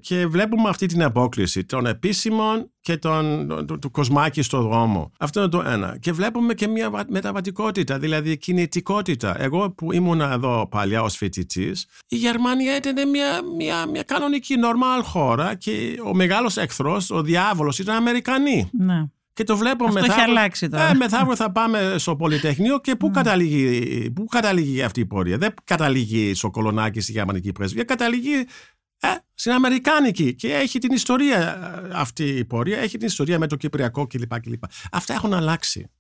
[0.01, 1.87] και βλέπουμε αυτή την απόκληση των
[2.25, 5.13] επίσημων και των, του, του κοσμάκι στο δρόμο.
[5.19, 5.97] Αυτό είναι το ένα.
[6.01, 9.43] Και βλέπουμε και μια βα- μεταβατικότητα, δηλαδή κινητικότητα.
[9.43, 15.05] Εγώ που ήμουν εδώ παλιά ως φοιτητής, η Γερμανία ήταν μια, μια, μια κανονική, normal
[15.05, 18.69] χώρα και ο μεγάλος εχθρός, ο διάβολος, ήταν Αμερικανοί.
[18.73, 19.05] Ναι.
[19.33, 20.89] Και το βλέπω Αυτό έχει μεθαύριο- αλλάξει τώρα.
[20.91, 25.39] Ε, μεθαύριο θα πάμε στο Πολυτεχνείο και πού, καταλήγει, πού καταλήγει αυτή η πορεία.
[25.39, 28.47] Δεν καταλήγει στο κολονάκι στη γερμανική πρέσβεια, καταλήγει
[29.01, 33.47] ε, στην Αμερικάνικη και έχει την ιστορία ε, αυτή η πορεία, έχει την ιστορία με
[33.47, 34.41] το Κυπριακό κλπ.
[34.41, 34.63] κλπ.
[34.91, 35.91] Αυτά έχουν αλλάξει.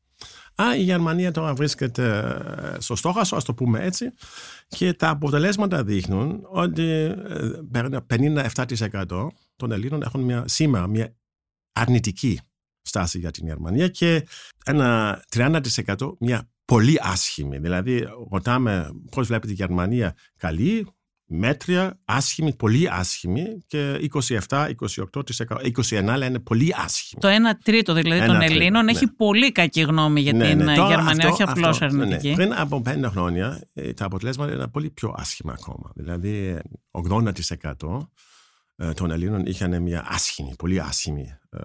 [0.54, 2.18] Α, η Γερμανία τώρα βρίσκεται
[2.74, 4.12] ε, στο στόχαστρο, ας το πούμε έτσι,
[4.68, 7.16] και τα αποτελέσματα δείχνουν ότι ε,
[7.70, 11.14] περίπου 57% των Ελλήνων έχουν μια, σήμερα μια
[11.72, 12.40] αρνητική
[12.82, 14.26] στάση για την Γερμανία και
[14.64, 15.60] ένα 30%
[16.18, 17.58] μια πολύ άσχημη.
[17.58, 20.86] Δηλαδή, ρωτάμε πώς βλέπετε τη Γερμανία καλή,
[21.32, 24.08] μέτρια, άσχημη, πολύ άσχημη και
[24.48, 24.68] 27, 28%,
[25.90, 27.20] 21 λένε πολύ άσχημη.
[27.20, 28.90] Το 1 τρίτο δηλαδή Ένα των τρίτο, Ελλήνων ναι.
[28.90, 32.14] έχει πολύ κακή γνώμη για την ε, Τώρα Γερμανία, αυτό- όχι απλώς αυτό, ναι, ναι.
[32.14, 32.34] αρνητική.
[32.34, 35.90] Πριν από πέντε χρόνια ε, τα αποτελέσματα ήταν πολύ πιο άσχημα ακόμα.
[35.94, 36.58] Δηλαδή ε,
[37.70, 37.98] 80%
[38.82, 41.58] ε, των Ελλήνων είχαν μια άσχημη, πολύ άσχημη ε,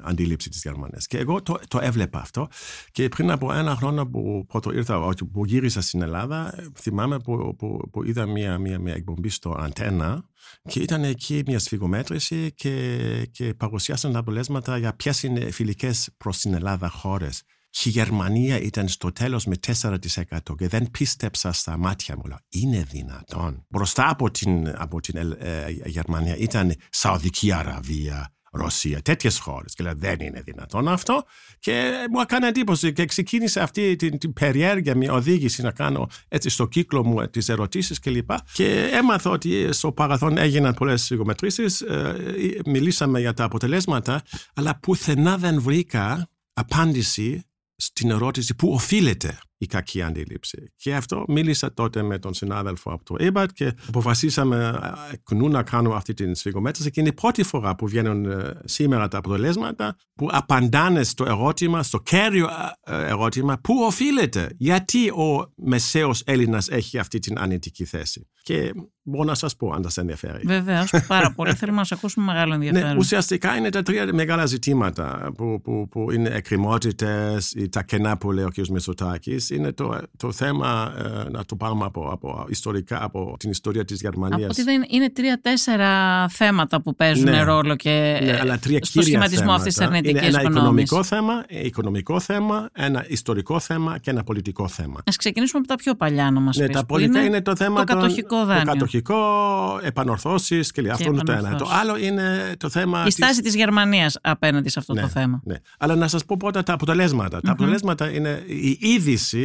[0.00, 1.06] αντίληψη της Γερμανίας.
[1.06, 2.48] Και εγώ το, το έβλεπα αυτό
[2.90, 7.18] και πριν από ένα χρόνο που πρώτο ήρθα, όχι, που γύρισα στην Ελλάδα, ε, θυμάμαι
[7.18, 10.24] που, που, που είδα μια, μια, μια εκπομπή στο Αντένα
[10.62, 16.38] και ήταν εκεί μια σφυγομέτρηση και, και παρουσιάσαν τα αποτελέσματα για ποιες είναι φιλικές προς
[16.38, 17.42] την Ελλάδα χώρες.
[17.72, 22.22] Και η Γερμανία ήταν στο τέλος με 4% και δεν πίστεψα στα μάτια μου.
[22.26, 23.64] Λέω, Είναι δυνατόν.
[23.68, 29.74] Μπροστά από την, από την ε, ε, Γερμανία ήταν Σαουδική Αραβία, Ρωσία, τέτοιες χώρες.
[29.74, 31.22] Και λέω, δεν είναι δυνατόν αυτό.
[31.58, 36.48] Και μου έκανε εντύπωση και ξεκίνησε αυτή την, την περιέργεια, μια οδήγηση να κάνω έτσι
[36.48, 38.30] στο κύκλο μου τις ερωτήσεις κλπ.
[38.30, 41.64] Και, και έμαθα ότι στο παρελθόν έγιναν πολλές σφυγομετρήσει,
[42.64, 44.22] μιλήσαμε για τα αποτελέσματα,
[44.54, 47.46] αλλά πουθενά δεν βρήκα απάντηση
[47.84, 50.72] στην ερώτηση πού οφείλεται η κακή αντίληψη.
[50.76, 54.80] Και αυτό μίλησα τότε με τον συνάδελφο από το ΕΜΑΤ και αποφασίσαμε
[55.12, 58.60] εκ νου να κάνουμε αυτή την σφυγομέτρηση και είναι η πρώτη φορά που βγαίνουν ε,
[58.64, 62.48] σήμερα τα αποτελέσματα που απαντάνε στο ερώτημα, στο κέριο
[62.84, 68.72] ε, ερώτημα πού οφείλεται, γιατί ο μεσαίος Έλληνας έχει αυτή την αρνητική θέση; Και
[69.02, 70.40] μπορώ να σας πω αν σας ενδιαφέρει.
[70.44, 71.54] Βεβαίως, πάρα πολύ.
[71.54, 72.88] Θέλουμε να σα ακούσουμε μεγάλο ενδιαφέρον.
[72.88, 77.38] Ναι, ουσιαστικά είναι τα τρία μεγάλα ζητήματα που, που, που είναι εκκριμότητε,
[77.70, 78.66] τα κενά που λέει ο κ.
[78.68, 79.50] Μητσοτάκης.
[79.54, 84.00] Είναι το, το θέμα, ε, να το πάρουμε από, από, ιστορικά, από την ιστορία της
[84.00, 84.42] Γερμανίας.
[84.42, 87.42] Από ότι δεν είναι τρία-τέσσερα θέματα που παίζουν Ναι.
[87.42, 89.54] ρόλο και Ναι, αλλά τρία στο κύρια σχηματισμό θέματα.
[89.56, 90.54] αυτής της αρνητική Είναι ένα γνώμη.
[90.56, 94.98] οικονομικό θέμα, οικονομικό θέμα, ένα ιστορικό θέμα και ένα πολιτικό θέμα.
[94.98, 96.76] Α ξεκινήσουμε από τα πιο παλιά να μας Ναι, πεις.
[96.76, 98.64] τα πολιτικά είναι, το θέμα το των- κατοχικό Το δάνειο.
[98.72, 99.16] κατοχικό,
[99.82, 101.40] επανορθώσεις και αυτό είναι το ένα.
[101.40, 101.76] Το επανορθώσεις.
[101.80, 103.00] άλλο είναι το θέμα.
[103.00, 105.40] Η της- στάση της Γερμανίας απέναντι σε αυτό Ναι, το θέμα.
[105.44, 105.54] Ναι.
[105.78, 107.40] Αλλά να σας πω πρώτα τα αποτελέσματα.
[107.40, 109.41] Τα αποτελέσματα είναι, η είδηση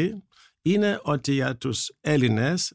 [0.62, 2.74] είναι ότι για τους Έλληνες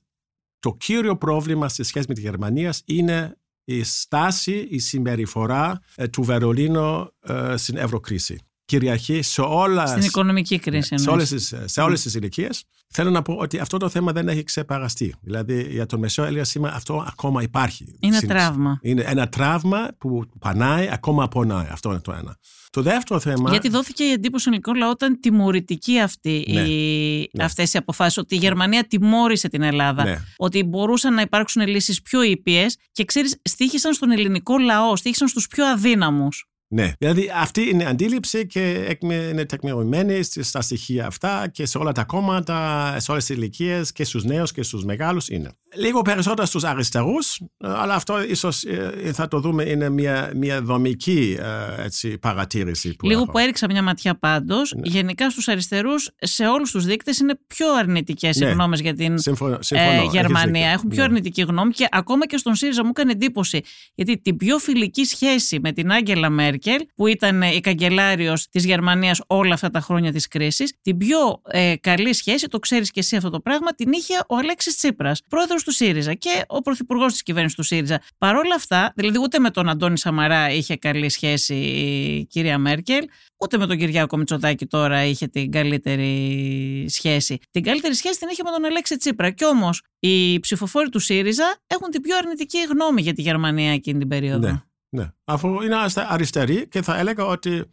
[0.59, 6.23] το κύριο πρόβλημα στη σχέση με τη Γερμανία είναι η στάση, η συμπεριφορά ε, του
[6.23, 8.41] Βερολίνου ε, στην ευρωκρίση.
[8.73, 9.87] Κυριαρχεί σε όλα.
[9.87, 10.99] Στην οικονομική κρίση.
[10.99, 12.65] σε όλες, τις, σε όλες τις ηλικίες.
[12.95, 15.15] Θέλω να πω ότι αυτό το θέμα δεν έχει ξεπαραστεί.
[15.23, 17.97] Δηλαδή για τον Μεσαίο Έλληνα σήμερα αυτό ακόμα υπάρχει.
[18.01, 18.79] Είναι τραύμα.
[18.83, 21.67] Είναι ένα τραύμα που πανάει, ακόμα πονάει.
[21.71, 22.37] Αυτό είναι το ένα.
[22.71, 23.51] Το δεύτερο θέμα.
[23.51, 27.31] Γιατί δόθηκε η εντύπωση στον ελληνικό λαό όταν τιμωρητική αυτή Ναι, η...
[27.33, 27.45] ναι.
[27.45, 30.17] αυτές οι αποφάσεις, ότι η Γερμανία τιμώρησε την Ελλάδα, Ναι.
[30.37, 35.47] ότι μπορούσαν να υπάρξουν λύσεις πιο ήπιες και ξέρεις, στήχησαν στον ελληνικό λαό, στήχησαν στους
[35.47, 36.47] πιο αδύναμους.
[36.75, 41.67] Ναι, δηλαδή αυτή είναι η αντίληψη και εκμε- είναι τεκμηρωμένη στις- στα στοιχεία αυτά και
[41.67, 45.51] σε όλα τα κόμματα, σε όλες τις ηλικίες και στους νέους και στους μεγάλους είναι.
[45.77, 50.61] Λίγο περισσότερο στους αριστερούς, ε, αλλά αυτό ίσως ε, θα το δούμε είναι μια, μια
[50.63, 51.37] δομική
[51.79, 53.33] ε, έτσι, παρατήρηση που Λίγο έχω.
[53.33, 54.81] που έριξα μια ματιά πάντως, Ναι.
[54.85, 58.51] γενικά στους αριστερούς, σε όλους τους δείκτες είναι πιο αρνητικές οι Ναι.
[58.51, 60.53] γνώμες για την Συμφωνώ, συμφωνώ, ε, έχεις Γερμανία.
[60.53, 60.69] δίκιο.
[60.73, 61.05] Έχουν πιο Ναι.
[61.05, 63.61] αρνητική γνώμη και ακόμα και στον ΣΥΡΙΖΑ μου έκανε εντύπωση.
[63.95, 66.61] Γιατί την πιο φιλική σχέση με την Άγγελα Μέρκελ,
[66.95, 71.75] που ήταν η καγκελάριος της Γερμανίας όλα αυτά τα χρόνια της κρίσης, την πιο ε,
[71.81, 75.65] καλή σχέση, το ξέρεις και εσύ αυτό το πράγμα, την είχε ο Αλέξης Τσίπρας, πρόεδρος
[75.65, 78.01] του ΣΥΡΙΖΑ και ο πρωθυπουργός της κυβέρνησης του ΣΥΡΙΖΑ.
[78.19, 83.05] Παρ' όλα αυτά, δηλαδή ούτε με τον Αντώνη Σαμαρά είχε καλή σχέση η κυρία Μέρκελ,
[83.37, 87.39] ούτε με τον Κυριάκο Μητσοτάκη τώρα είχε την καλύτερη σχέση.
[87.51, 89.31] Την καλύτερη σχέση την είχε με τον Αλέξη Τσίπρα.
[89.31, 93.99] Κι όμως οι ψηφοφόροι του ΣΥΡΙΖΑ έχουν την πιο αρνητική γνώμη για τη Γερμανία εκείνη
[93.99, 94.49] την περίοδο.
[94.49, 94.63] Ναι.
[94.95, 95.13] Ναι.
[95.25, 97.65] Αφού είναι αστε- αριστερή και θα έλεγα ότι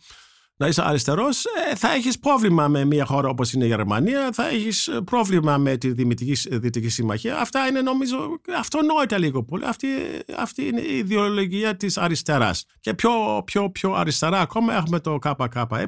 [0.55, 4.47] να είσαι αριστερός ε, θα έχεις πρόβλημα με μια χώρα όπως είναι η Γερμανία, θα
[4.47, 7.39] έχεις ε, πρόβλημα με τη Δυτική, Δυτική Συμμαχία.
[7.39, 8.17] Αυτά είναι νομίζω
[8.57, 9.65] αυτονόητα λίγο πολύ.
[9.65, 9.87] Αυτή,
[10.37, 12.65] αυτή είναι η ιδεολογία της αριστεράς.
[12.79, 13.11] Και πιο,
[13.45, 15.85] πιο, πιο αριστερά ακόμα έχουμε το ΚΚΕ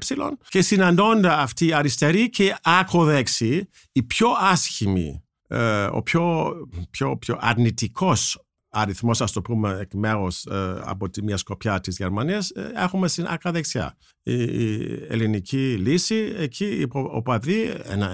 [0.49, 6.53] και συναντώντα αυτή η αριστερή και ακροδέξη, η πιο άσχημη, ε, ο πιο,
[6.91, 11.97] πιο, πιο αρνητικός αριθμός, ας το πούμε, εκ μέρους ε, από τη μια σκοπιά της
[11.97, 13.97] Γερμανίας, ε, έχουμε στην άκρα δεξιά.
[14.23, 18.11] Η, η ελληνική λύση, εκεί οι προ- οπαδοί, ένα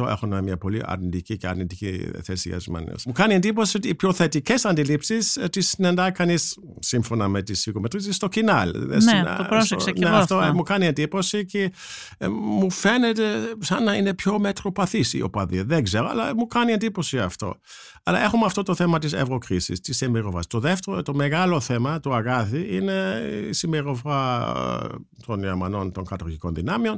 [0.00, 3.04] 90% έχουν μια πολύ αρνητική και αρνητική θέση για τις Γερμανίες.
[3.06, 7.66] Μου κάνει εντύπωση ότι οι πιο θετικές αντιλήψεις ε, τις συναντά κανείς, σύμφωνα με τις
[7.66, 8.70] οικομετρήσεις, στο κοινάλ.
[8.86, 10.40] Ναι, το πρόσεξα και εγώ αυτό.
[10.40, 11.72] ε, μου κάνει εντύπωση και
[12.18, 13.22] ε, μου φαίνεται
[13.58, 15.62] σαν να είναι πιο μετροπαθής οι οπαδοί.
[15.62, 17.54] Δεν ξέρω, αλλά μου κάνει εντύπωση αυτό.
[18.02, 20.46] Αλλά έχουμε αυτό το θέμα της ευρωκρίσης, της συμπεριφοράς.
[20.46, 24.52] Το δεύτερο, το μεγάλο θέμα, το αγάθι, είναι η συμπεριφορά
[24.84, 24.94] ε,
[25.26, 26.96] των Γερμανών των κατοχικών δυνάμεων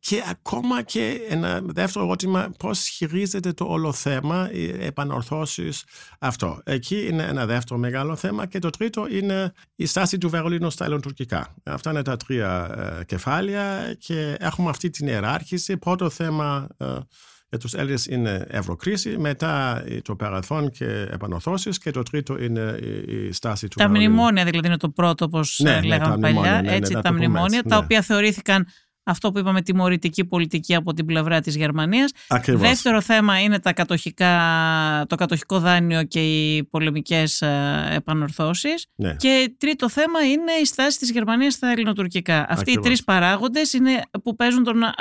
[0.00, 5.84] και ακόμα και ένα δεύτερο ερώτημα, πώς χειρίζεται το όλο θέμα, οι επανορθώσεις
[6.18, 6.60] αυτό.
[6.64, 10.84] Εκεί είναι ένα δεύτερο μεγάλο θέμα και το τρίτο είναι η στάση του Βερολίνου στα
[10.84, 11.54] ελληνοτουρκικά.
[11.64, 15.76] Αυτά είναι τα τρία ε, κεφάλαια και έχουμε αυτή την ιεράρχηση.
[15.76, 16.98] Πρώτο θέμα ε, για
[17.56, 23.26] τους Έλληνες είναι ευρωκρίση, μετά ε, το παρελθόν και επανορθώσεις και το τρίτο είναι η,
[23.26, 24.12] η στάση του Τα Βερολίνου.
[24.12, 26.62] μνημόνια δηλαδή είναι το πρώτο, όπως Ναι, ναι, λέγαμε τα μνημόνια, παλιά.
[26.62, 27.84] ναι, ναι, έτσι, να τα το πούμε μνημόνια, έτσι, τα ναι.
[27.84, 28.66] οποία θεωρήθηκαν
[29.08, 32.10] αυτό που είπαμε τιμωρητική πολιτική από την πλευρά της Γερμανίας.
[32.28, 32.60] Ακριβώς.
[32.60, 34.32] Δεύτερο θέμα είναι τα κατοχικά,
[35.08, 38.86] το κατοχικό δάνειο και οι πολεμικές ε, επανορθώσεις.
[38.94, 39.14] Ναι.
[39.14, 42.38] Και τρίτο θέμα είναι η στάση της Γερμανίας στα ελληνοτουρκικά.
[42.40, 42.84] Αυτοί Ακριβώς.
[42.84, 43.90] οι τρεις παράγοντες είναι
[44.22, 44.92] που παίζουν τον α,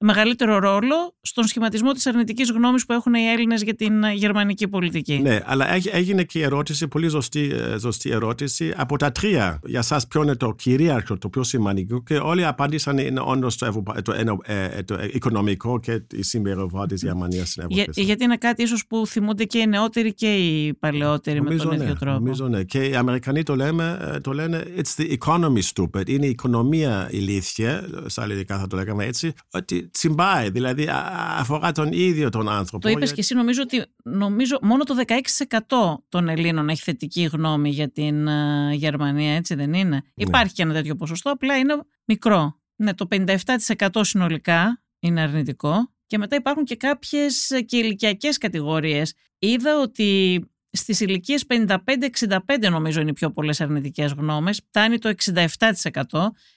[0.00, 4.68] μεγαλύτερο ρόλο στον σχηματισμό της αρνητικής γνώμης που έχουν οι Έλληνες για την α, γερμανική
[4.68, 5.18] πολιτική.
[5.22, 8.72] Ναι, αλλά έγι- έγινε και η ερώτηση, πολύ ζωστή, ε, ζωστή ερώτηση.
[8.76, 12.98] Από τα τρία, για σας ποιο είναι το κυρίαρχο, το πιο σημαντικό και όλοι απάντησαν
[12.98, 17.66] είναι όντως το, ευρωπα- το, ενο- ε, το οικονομικό και η συμπεριφορά της Γερμανίας στην
[17.68, 18.02] Για, Ευρώπη.
[18.02, 21.74] γιατί είναι κάτι ίσως που θυμούνται και οι νεότεροι και οι παλαιότεροι με τον ναι,
[21.82, 22.12] ίδιο τρόπο.
[22.18, 22.62] νομίζω ναι.
[22.62, 26.08] Και οι Αμερικανοί το, λέμε, ε, το λένε It's the economy stupid.
[26.08, 31.72] Είναι η οικονομία ηλίθια, στα ελληνικά θα το λέγαμε έτσι, ότι τσιμπάει, δηλαδή α- αφορά
[31.72, 32.82] τον ίδιο τον άνθρωπο.
[32.84, 37.22] Το είπες Για- και εσύ, νομίζω ότι νομίζω μόνο το 16% των Ελλήνων έχει θετική
[37.32, 41.74] γνώμη για την ε, Γερμανία, έτσι δεν είναι; Υπάρχει και ένα τέτοιο ποσοστό, απλά είναι
[42.04, 42.58] μικρό.
[42.76, 49.14] Ναι, το 57% συνολικά είναι αρνητικό και μετά υπάρχουν και κάποιες ε, και ηλικιακές κατηγορίες.
[49.38, 52.36] Είδα ότι στις ηλικίες 55-65
[52.70, 55.50] νομίζω είναι οι πιο πολλές αρνητικές γνώμες, φτάνει το 67%,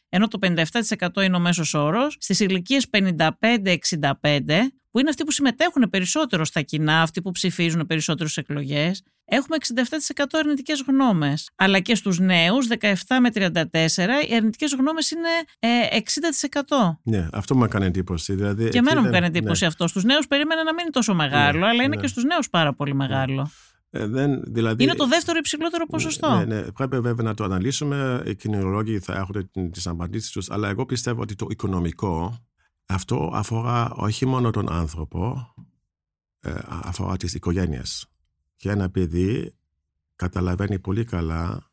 [0.10, 2.18] ενώ το 57% είναι ο μέσος όρος.
[2.20, 8.38] Στις ηλικίες 55-65, που είναι αυτοί που συμμετέχουν περισσότερο στα κοινά, αυτοί που ψηφίζουν περισσότερες
[8.38, 11.50] εκλογές, έχουμε 67% αρνητικές γνώμες.
[11.56, 17.00] Αλλά και στους νέους, 17 με 34, οι αρνητικές γνώμες είναι ε, 60%.
[17.04, 18.34] Ναι, αυτό μου έκανε εντύπωση.
[18.36, 19.68] Δηλαδή, Και εκεί εμένα μου δεν- έκανε εντύπωση ναι.
[19.68, 19.88] αυτό.
[19.88, 22.02] Στους νέους περίμενα να μην είναι τόσο μεγάλο, Ναι, αλλά είναι ναι.
[22.02, 23.50] και στους νέους πάρα πολύ μεγάλο.
[23.90, 26.36] Ε, δεν, δηλαδή, Είναι το δεύτερο υψηλότερο ποσοστό.
[26.38, 28.24] Ναι, ναι, πρέπει βέβαια να το αναλύσουμε.
[28.26, 32.46] Οι κοινωνιολόγοι θα έχουν τις απαντήσεις τους, αλλά εγώ πιστεύω ότι το οικονομικό
[32.86, 35.54] αυτό αφορά όχι μόνο τον άνθρωπο,
[36.40, 38.06] ε, αφορά τις οικογένειες.
[38.58, 39.56] Και ένα παιδί
[40.16, 41.70] καταλαβαίνει πολύ καλά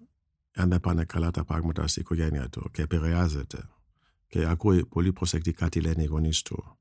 [0.55, 3.68] αν δεν πάνε καλά τα πράγματα στην οικογένεια του και επηρεάζεται.
[4.27, 6.79] και ακούει πολύ προσεκτικά τι λένε οι γονείς του.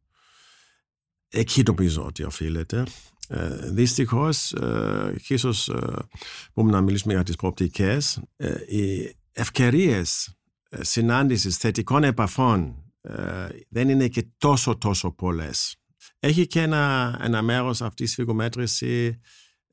[1.29, 2.83] Εκεί νομίζω ότι οφείλεται.
[3.27, 6.07] Ε, Δυστυχώς, ε, και ίσως ε,
[6.53, 10.37] μπορούμε να μιλήσουμε για τις προοπτικές, ε, οι ευκαιρίες
[10.69, 15.75] ε, συνάντησης θετικών επαφών ε, δεν είναι και τόσο τόσο πολλές.
[16.19, 19.19] Έχει και ένα, ένα μέρος αυτής της φυγομέτρηση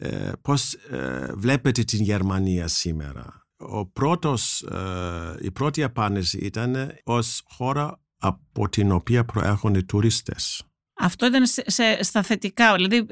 [0.03, 0.77] ε, πώς
[1.35, 4.65] βλέπετε την Γερμανία σήμερα; Ο πρώτος,
[5.41, 10.65] η πρώτη απάντηση ήταν ως χώρα από την οποία προέρχονται τουρίστες.
[10.95, 13.07] Αυτό ήταν σε, στα θετικά, δηλαδή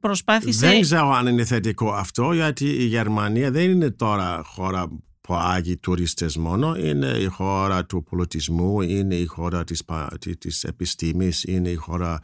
[0.00, 0.66] προσπάθησε...
[0.66, 4.88] Δεν ξέρω αν είναι θετικό αυτό, γιατί η Γερμανία δεν είναι τώρα χώρα
[5.28, 9.82] που άγει τουρίστες μόνο, είναι η χώρα του πολιτισμού, είναι η χώρα της,
[10.38, 12.20] της επιστήμης, είναι η χώρα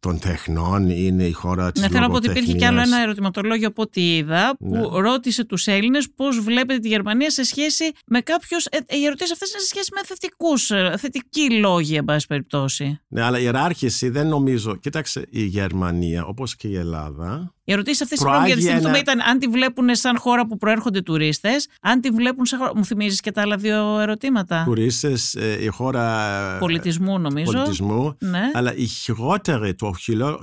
[0.00, 3.00] των τεχνών, είναι η χώρα της Ναι, θέλω να πω ότι υπήρχε κι άλλο ένα
[3.00, 5.00] ερωτηματολόγιο από ό,τι είδα, που ναι.
[5.00, 9.50] ρώτησε τους Έλληνες πώς βλέπετε τη Γερμανία σε σχέση με κάποιους, ε, οι ερωτήσεις αυτές
[9.50, 13.00] είναι σε σχέση με θετικούς, ε, θετικοί λόγοι, εν πάση περιπτώσει.
[13.08, 18.00] Ναι, αλλά η ιεράρχηση δεν νομίζω, κοίταξε η Γερμανία όπως και η Ελλάδα, οι ερωτήσεις
[18.02, 18.98] αυτές, συγγνώμη για τη ένα...
[18.98, 22.72] ήταν αν τη βλέπουν σαν χώρα που προέρχονται τουρίστες, αν τη βλέπουν σαν χώρα.
[22.76, 24.62] Μου θυμίζεις και τα άλλα δύο ερωτήματα.
[24.64, 26.58] Τουρίστες, ε, η χώρα.
[26.58, 27.52] Πολιτισμού, νομίζω.
[27.52, 28.16] Πολιτισμού.
[28.18, 28.50] Ναι.
[28.52, 29.94] Αλλά η χειρότερη, το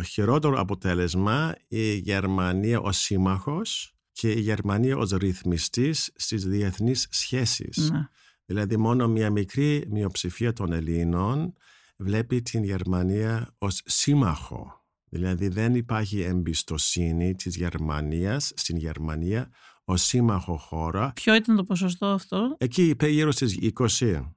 [0.05, 7.89] χειρότερο αποτέλεσμα η Γερμανία ως σύμμαχος και η Γερμανία ως ρυθμιστής στις διεθνείς σχέσεις.
[7.91, 8.08] Ναι.
[8.45, 11.53] Δηλαδή, μόνο μια μικρή μειοψηφία των Ελλήνων
[11.97, 14.79] βλέπει την Γερμανία ως σύμμαχο
[15.10, 19.50] Δηλαδή δεν υπάρχει εμπιστοσύνη της Γερμανίας στην Γερμανία
[19.84, 21.12] ως σύμμαχο χώρα.
[21.15, 24.34] Ποιο ήταν το ποσοστό αυτό; Εκεί είπε γύρω στις 20.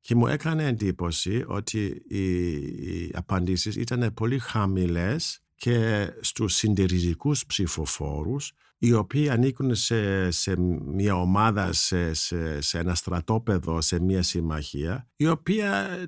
[0.00, 8.52] Και μου έκανε εντύπωση ότι οι, οι απαντήσεις ήταν πολύ χαμηλές και στους συντηρητικούς ψηφοφόρους
[8.78, 15.08] οι οποίοι ανήκουν σε, σε μια ομάδα, σε, σε, σε ένα στρατόπεδο, σε μια συμμαχία,
[15.16, 15.98] η οποία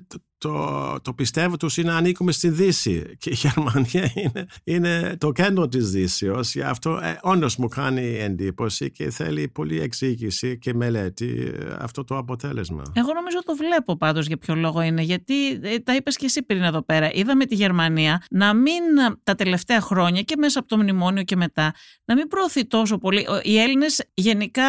[0.45, 3.15] το, το πιστεύω τους είναι να ανήκουμε στη Δύση.
[3.17, 8.17] Και η Γερμανία είναι, είναι το κέντρο της Δύσεως γι' αυτό ε, όντως μου κάνει
[8.17, 12.83] εντύπωση και θέλει πολύ εξήγηση και μελέτη ε, αυτό το αποτέλεσμα.
[12.93, 15.01] Εγώ νομίζω το βλέπω πάντως για ποιο λόγο είναι.
[15.01, 17.11] Γιατί ε, τα είπες και εσύ πριν εδώ πέρα.
[17.13, 18.83] Είδαμε τη Γερμανία να μην
[19.23, 21.73] τα τελευταία χρόνια και μέσα από το μνημόνιο και μετά
[22.05, 23.27] να μην προωθεί τόσο πολύ.
[23.43, 24.63] Οι Έλληνες γενικά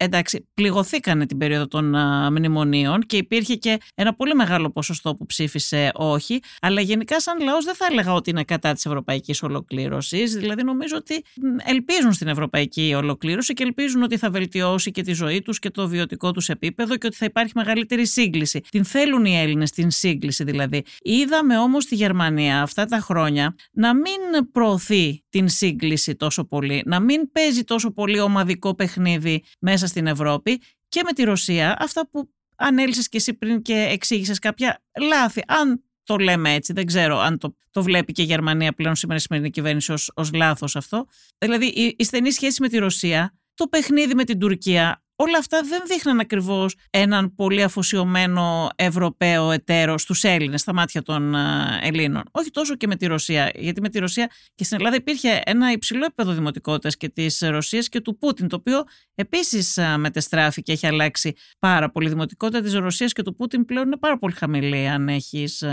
[0.00, 1.84] εντάξει, πληγωθήκανε την περίοδο των
[2.30, 7.64] μνημονίων και υπήρχε και ένα πολύ μεγάλο ποσοστό που ψήφισε όχι, αλλά γενικά σαν λαός
[7.64, 11.24] δεν θα έλεγα ότι είναι κατά της ευρωπαϊκής ολοκλήρωσης, δηλαδή νομίζω ότι
[11.64, 15.88] ελπίζουν στην ευρωπαϊκή ολοκλήρωση και ελπίζουν ότι θα βελτιώσει και τη ζωή τους και το
[15.88, 18.60] βιωτικό τους επίπεδο και ότι θα υπάρχει μεγαλύτερη σύγκληση.
[18.68, 20.84] Την θέλουν οι Έλληνες, την σύγκληση δηλαδή.
[21.00, 27.00] Είδαμε όμως τη Γερμανία αυτά τα χρόνια να μην προωθεί την σύγκληση τόσο πολύ, να
[27.00, 32.30] μην παίζει τόσο πολύ ομαδικό παιχνίδι μέσα στην Ευρώπη και με τη Ρωσία, αυτά που
[32.56, 35.42] ανέλησες και εσύ πριν και εξήγησες κάποια λάθη.
[35.46, 39.18] Αν το λέμε έτσι, δεν ξέρω αν το, το βλέπει και η Γερμανία πλέον σήμερα
[39.18, 41.06] η σημερινή κυβέρνηση ως, ως λάθος αυτό.
[41.38, 45.62] Δηλαδή η, η στενή σχέση με τη Ρωσία, το παιχνίδι με την Τουρκία, όλα αυτά
[45.62, 51.34] δεν δείχναν ακριβώς έναν πολύ αφοσιωμένο Ευρωπαίο εταίρο στους Έλληνες, στα μάτια των
[51.80, 52.22] Ελλήνων.
[52.30, 55.72] Όχι τόσο και με τη Ρωσία, γιατί με τη Ρωσία και στην Ελλάδα υπήρχε ένα
[55.72, 60.86] υψηλό επίπεδο δημοτικότητας και της Ρωσίας και του Πούτιν, το οποίο επίσης μετεστράφει και έχει
[60.86, 62.06] αλλάξει πάρα πολύ.
[62.06, 65.64] Η δημοτικότητα της Ρωσίας και του Πούτιν πλέον είναι πάρα πολύ χαμηλή, αν έχεις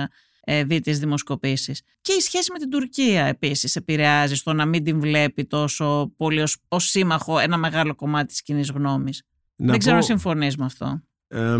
[0.47, 1.81] ε, δει τις δημοσκοπήσεις.
[2.01, 6.41] Και η σχέση με την Τουρκία επίσης επηρεάζει στο να μην την βλέπει τόσο πολύ
[6.41, 9.23] ως, ως σύμμαχο ένα μεγάλο κομμάτι της κοινής γνώμης.
[9.55, 11.01] Να Δεν ξέρω αν συμφωνείς με αυτό.
[11.27, 11.57] Ε,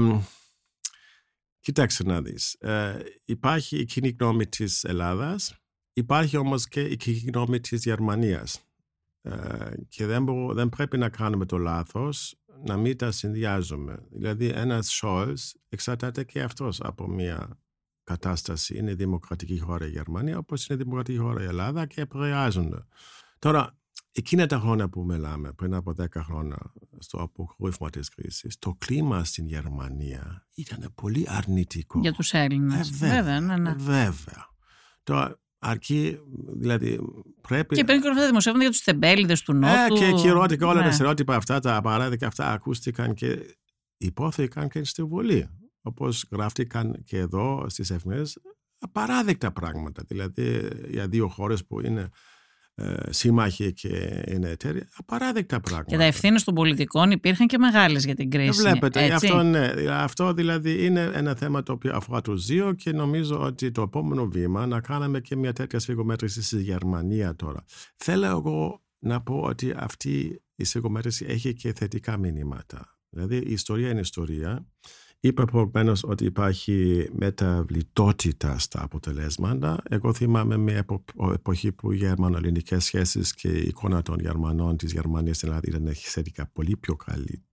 [1.59, 2.53] κοιτάξτε να δεις.
[2.53, 5.55] Ε, υπάρχει η κοινή γνώμη της Ελλάδας,
[5.93, 8.63] υπάρχει όμως και η κοινή γνώμη της Γερμανίας.
[9.21, 14.07] Ε, και δεν, δεν πρέπει να κάνουμε το λάθος να μην τα συνδυάζουμε.
[14.11, 17.59] Δηλαδή ένας Σόλς εξαρτάται και αυτός από μια
[18.03, 18.77] κατάσταση.
[18.77, 22.85] Είναι δημοκρατική χώρα η Γερμανία όπως είναι δημοκρατική χώρα η Ελλάδα και επηρεάζονται.
[23.39, 23.77] Τώρα
[24.17, 26.57] Εκείνα τα χρόνια που μιλάμε, πριν από 10 χρόνια,
[26.99, 31.99] στο αποκρούφημα της κρίσης, το κλίμα στην Γερμανία ήταν πολύ αρνητικό.
[31.99, 32.89] Για τους Έλληνες.
[32.89, 33.75] Ε, βέβαια, βέβαια, ναι, ναι.
[33.77, 34.49] βέβαια.
[35.03, 36.19] Τώρα, αρκεί,
[36.55, 36.99] δηλαδή
[37.41, 37.75] πρέπει...
[37.75, 39.95] Και πριν και αυτά δημοσιεύματα για τους τεμπέληδες του Νότου.
[39.95, 40.87] Ε, και κυρώtica όλα ναι.
[40.87, 43.57] τα στερεότυπα αυτά, τα παράδειγμα αυτά ακούστηκαν και
[43.97, 45.49] υπόθηκαν και στη Βουλή.
[45.81, 48.29] Όπως γράφτηκαν και εδώ στις εφημερίδε,
[48.79, 50.03] απαράδεκτα πράγματα.
[50.07, 52.09] Δηλαδή για δύο χώρες που είναι ε,
[53.09, 55.89] σύμμαχοι και είναι εταίροι, απαράδεκτα πράγματα.
[55.89, 58.61] Και τα ευθύνε των πολιτικών υπήρχαν και μεγάλες για την κρίση.
[58.61, 63.41] Βλέπετε, αυτό, ναι, αυτό δηλαδή είναι ένα θέμα το οποίο αφορά του δύο και νομίζω
[63.41, 67.63] ότι το επόμενο βήμα να κάνουμε και μια τέτοια σφυγομέτρηση στη Γερμανία τώρα.
[67.95, 72.99] Θέλω εγώ να πω ότι αυτή η σφυγομέτρηση έχει και θετικά μηνύματα.
[73.09, 74.65] Δηλαδή η ιστορία είναι ιστορία.
[75.25, 79.77] Είπε προηγουμένως ότι υπάρχει μεταβλητότητα στα αποτελέσματα.
[79.89, 80.85] Εγώ θυμάμαι μια
[81.33, 85.93] εποχή που οι γερμανο-ελληνικές σχέσεις και η εικόνα των Γερμανών της Γερμανίας στην Ελλάδα ήταν
[85.93, 87.43] σχετικά πολύ πιο καλή.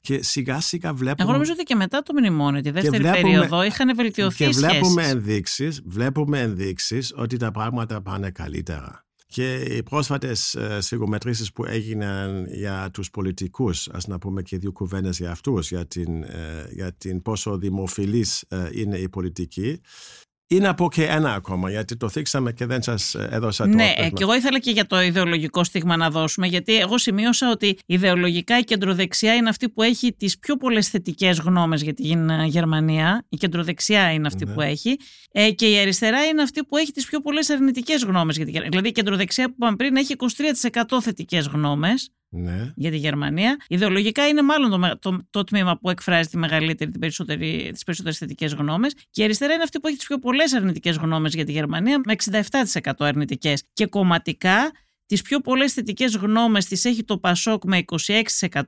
[0.00, 1.22] Και σιγά σιγά βλέπουμε.
[1.22, 5.08] Εγώ νομίζω ότι και μετά το μνημόνιο, τη δεύτερη βλέπουμε, περίοδο, είχαν βελτιωθεί Και βλέπουμε
[5.08, 9.04] ενδείξεις, βλέπουμε ενδείξεις ότι τα πράγματα πάνε καλύτερα.
[9.30, 15.18] Και οι πρόσφατες σφιγομετρήσει που έγιναν για τους πολιτικούς, ας να πούμε και δύο κουβέντες
[15.18, 19.80] για αυτούς, για, την, ε, για την πόσο δημοφιλής ε, είναι η πολιτική,
[20.50, 24.22] είναι από και ένα ακόμα, γιατί το θίξαμε και δεν σας έδωσα το Ναι, και
[24.22, 28.64] εγώ ήθελα και για το ιδεολογικό στίγμα να δώσουμε, γιατί εγώ σημείωσα ότι ιδεολογικά η
[28.64, 33.26] κεντροδεξιά είναι αυτή που έχει τις πιο πολλές θετικές γνώμες για την ε, Γερμανία.
[33.28, 34.52] Η κεντροδεξιά είναι αυτή ναι.
[34.52, 34.96] που έχει.
[35.32, 38.54] Ε, και η αριστερά είναι αυτή που έχει τις πιο πολλές αρνητικές γνώμες για την
[38.54, 38.70] Γερμανία.
[38.70, 40.14] Δηλαδή η κεντροδεξιά που είπαμε πριν έχει
[40.82, 42.72] 23% θετικές γνώμες ναι.
[42.76, 43.56] για τη Γερμανία.
[43.68, 46.90] Ιδεολογικά είναι μάλλον το, το, το τμήμα που εκφράζει τη μεγαλύτερη,
[47.70, 50.96] τις περισσότερες θετικές γνώμες και η αριστερά είναι αυτή που έχει τις πιο πολλές αρνητικές
[50.96, 52.14] γνώμες για τη Γερμανία με
[52.82, 54.72] 67% αρνητικές και κομματικά
[55.06, 58.62] τις πιο πολλές θετικές γνώμες τις έχει το Πασόκ με 26%,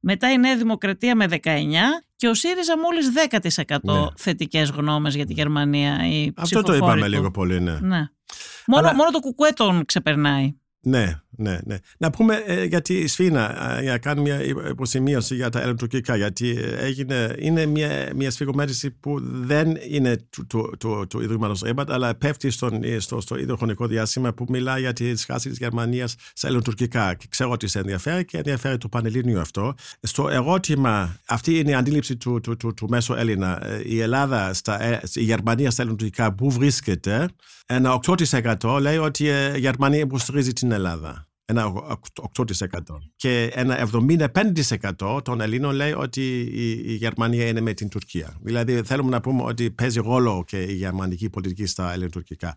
[0.00, 1.46] μετά η Νέα Δημοκρατία με 19%
[2.16, 3.10] και ο ΣΥΡΙΖΑ μόλις
[3.64, 4.06] 10% ναι.
[4.16, 6.08] θετικές γνώμες για τη Γερμανία.
[6.08, 7.78] Η Αυτό το είπαμε λίγο πολύ, ναι.
[7.80, 8.08] ναι.
[8.66, 10.54] Μόνο, μόνο το κουκουέ τον ξεπερνάει.
[10.80, 11.76] Ναι, ναι, ναι.
[11.98, 16.16] Να πούμε ε, για τη Σφίνα, ε, για να κάνω μια υποσημείωση για τα ελληνοτουρκικά,
[16.16, 21.60] γιατί ε, έγινε, είναι μια, μια σφιγμομέτρηση που δεν είναι του, του, του, του Ιδρύματος
[21.60, 25.58] Ρέμπατ, αλλά πέφτει στον, στο, στο ίδιο χρονικό διάστημα που μιλάει για τη σχάση της
[25.58, 27.14] Γερμανίας σε ελληνοτουρκικά.
[27.14, 29.74] Και ξέρω ότι σε ενδιαφέρει και ενδιαφέρει το Πανελλήνιο αυτό.
[30.00, 33.62] Στο ερώτημα, αυτή είναι η αντίληψη του, του, του, του μέσου Έλληνα.
[33.84, 37.28] Η Ελλάδα, στα, η Γερμανία στα ελληνοτουρκικά, πού βρίσκεται,
[37.66, 41.72] ένα 8% λέει ότι η Γερμανία υποστηρίζει την Ελλάδα ένα
[42.36, 42.46] 8%.
[43.16, 43.88] Και ένα
[44.98, 46.40] 75% των Ελλήνων λέει ότι
[46.84, 48.36] η, Γερμανία είναι με την Τουρκία.
[48.40, 52.54] Δηλαδή θέλουμε να πούμε ότι παίζει ρόλο και η γερμανική πολιτική στα ελληνοτουρκικά.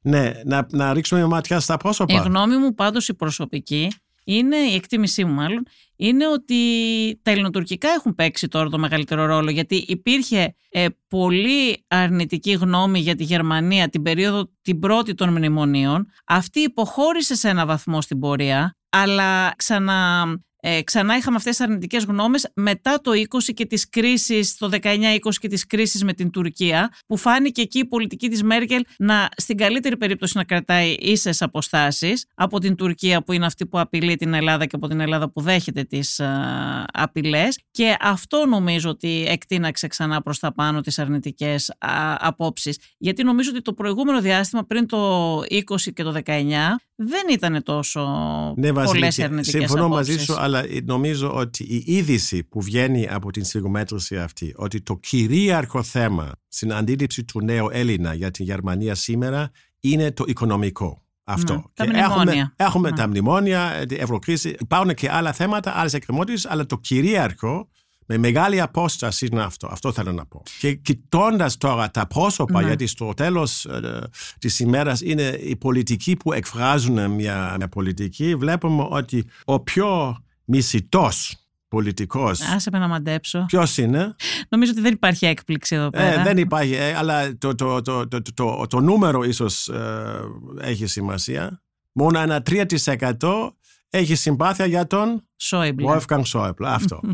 [0.00, 2.14] Ναι, να, να ρίξουμε μια ματιά στα πρόσωπα.
[2.14, 3.92] Η γνώμη μου πάντως η προσωπική
[4.26, 5.66] είναι, η εκτίμησή μου μάλλον,
[5.96, 6.56] είναι ότι
[7.22, 13.14] τα ελληνοτουρκικά έχουν παίξει τώρα το μεγαλύτερο ρόλο γιατί υπήρχε ε, πολύ αρνητική γνώμη για
[13.14, 16.06] τη Γερμανία την περίοδο την πρώτη των μνημονίων.
[16.26, 20.26] Αυτή υποχώρησε σε ένα βαθμό στην πορεία αλλά ξανα
[20.68, 25.18] ε, ξανά είχαμε αυτές τις αρνητικές γνώμες μετά το 20 και τις κρίσεις, το 19-20
[25.40, 29.56] και τις κρίσεις με την Τουρκία, που φάνηκε εκεί η πολιτική της Μέρκελ να στην
[29.56, 34.34] καλύτερη περίπτωση να κρατάει ίσες αποστάσεις από την Τουρκία που είναι αυτή που απειλεί την
[34.34, 39.86] Ελλάδα και από την Ελλάδα που δέχεται τις α, απειλές και αυτό νομίζω ότι εκτείναξε
[39.86, 42.78] ξανά προς τα πάνω τις αρνητικές α, απόψεις.
[42.98, 45.44] Γιατί νομίζω ότι το προηγούμενο διάστημα πριν το 20
[45.94, 46.42] και το 19
[46.96, 48.00] δεν ήταν τόσο
[48.56, 53.44] ναι, πολλές αρνητικές Συμφωνώ μαζί σου, αλλά νομίζω ότι η είδηση που βγαίνει από την
[53.44, 59.50] σφιγμομέτρηση αυτή, ότι το κυρίαρχο θέμα στην αντίληψη του νέου Έλληνα για τη Γερμανία σήμερα
[59.80, 61.04] είναι το οικονομικό.
[61.24, 61.54] Αυτό.
[61.54, 62.54] Ναι, τα μνημόνια.
[62.56, 62.96] Έχουμε, ναι.
[62.96, 64.56] τα μνημόνια, την ευρωκρίση.
[64.58, 67.68] Υπάρχουν και άλλα θέματα, άλλες εκκρεμότητες, αλλά το κυρίαρχο
[68.06, 69.68] με μεγάλη απόσταση είναι αυτό.
[69.70, 70.42] Αυτό θέλω να πω.
[70.58, 72.66] Και κοιτώντας τώρα τα πρόσωπα, ναι.
[72.66, 78.86] γιατί στο τέλος ε, της ημέρας είναι οι πολιτικοί που εκφράζουν μια, μια πολιτική, βλέπουμε
[78.90, 82.40] ότι ο πιο μισητός πολιτικός.
[82.40, 83.44] Άσε με να μαντέψω.
[83.46, 84.14] Ποιος είναι;
[84.48, 86.20] Νομίζω ότι δεν υπάρχει έκπληξη εδώ πέρα.
[86.20, 90.20] Ε, δεν υπάρχει, ε, αλλά το, το, το, το, το, το νούμερο ίσως ε,
[90.60, 91.62] έχει σημασία.
[91.92, 93.50] Μόνο ένα 3%
[93.90, 95.86] έχει συμπάθεια για τον Σόιμπλε.
[95.90, 96.64] Wolfgang Schäuble.
[96.64, 97.00] Αυτό.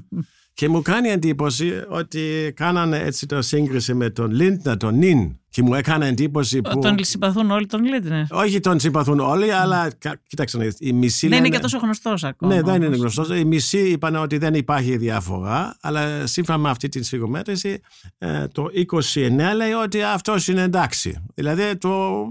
[0.55, 5.37] Και μου κάνει εντύπωση ότι κάνανε έτσι το σύγκριση με τον Λίντνα, τον Νιν.
[5.49, 6.79] Και μου έκανε εντύπωση που.
[6.79, 8.27] Τον συμπαθούν όλοι τον Λίντνα.
[8.31, 9.91] Όχι τον συμπαθούν όλοι, αλλά
[10.27, 11.29] κοίταξε η μισή.
[11.29, 12.55] Δεν είναι και τόσο γνωστός ακόμα.
[12.55, 13.29] Ναι, δεν είναι γνωστός.
[13.39, 17.81] Οι μισοί είπαν ότι δεν υπάρχει διαφορά, αλλά σύμφωνα με αυτή την σφιγμομέτρηση,
[18.19, 18.67] ε, το
[19.15, 21.25] 29 λέει ότι αυτός είναι εντάξει.
[21.35, 22.25] Δηλαδή το,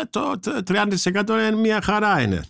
[0.00, 2.44] ε, το 30% είναι μια χαρά είναι.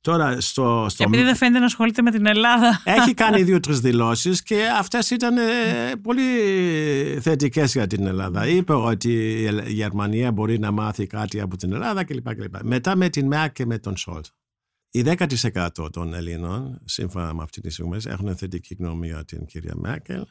[0.00, 1.04] Τώρα στο, στο...
[1.04, 2.82] Επειδή δεν φαίνεται να ασχολείται με την Ελλάδα.
[2.84, 5.42] Έχει κάνει δύο-τρεις δηλώσεις και αυτές ήταν ε,
[6.02, 6.22] πολύ
[7.20, 8.46] θετικές για την Ελλάδα.
[8.46, 9.12] Είπε ότι
[9.66, 12.34] η Γερμανία μπορεί να μάθει κάτι από την Ελλάδα κλπ.
[12.34, 12.54] κλπ.
[12.62, 14.26] Μετά με την ΜΕΑ και με τον Σολτς.
[14.90, 19.74] Οι 10% των Ελλήνων, σύμφωνα με αυτή τη στιγμή, έχουν θετική γνώμη για την κυρία
[19.76, 20.24] Μέρκελ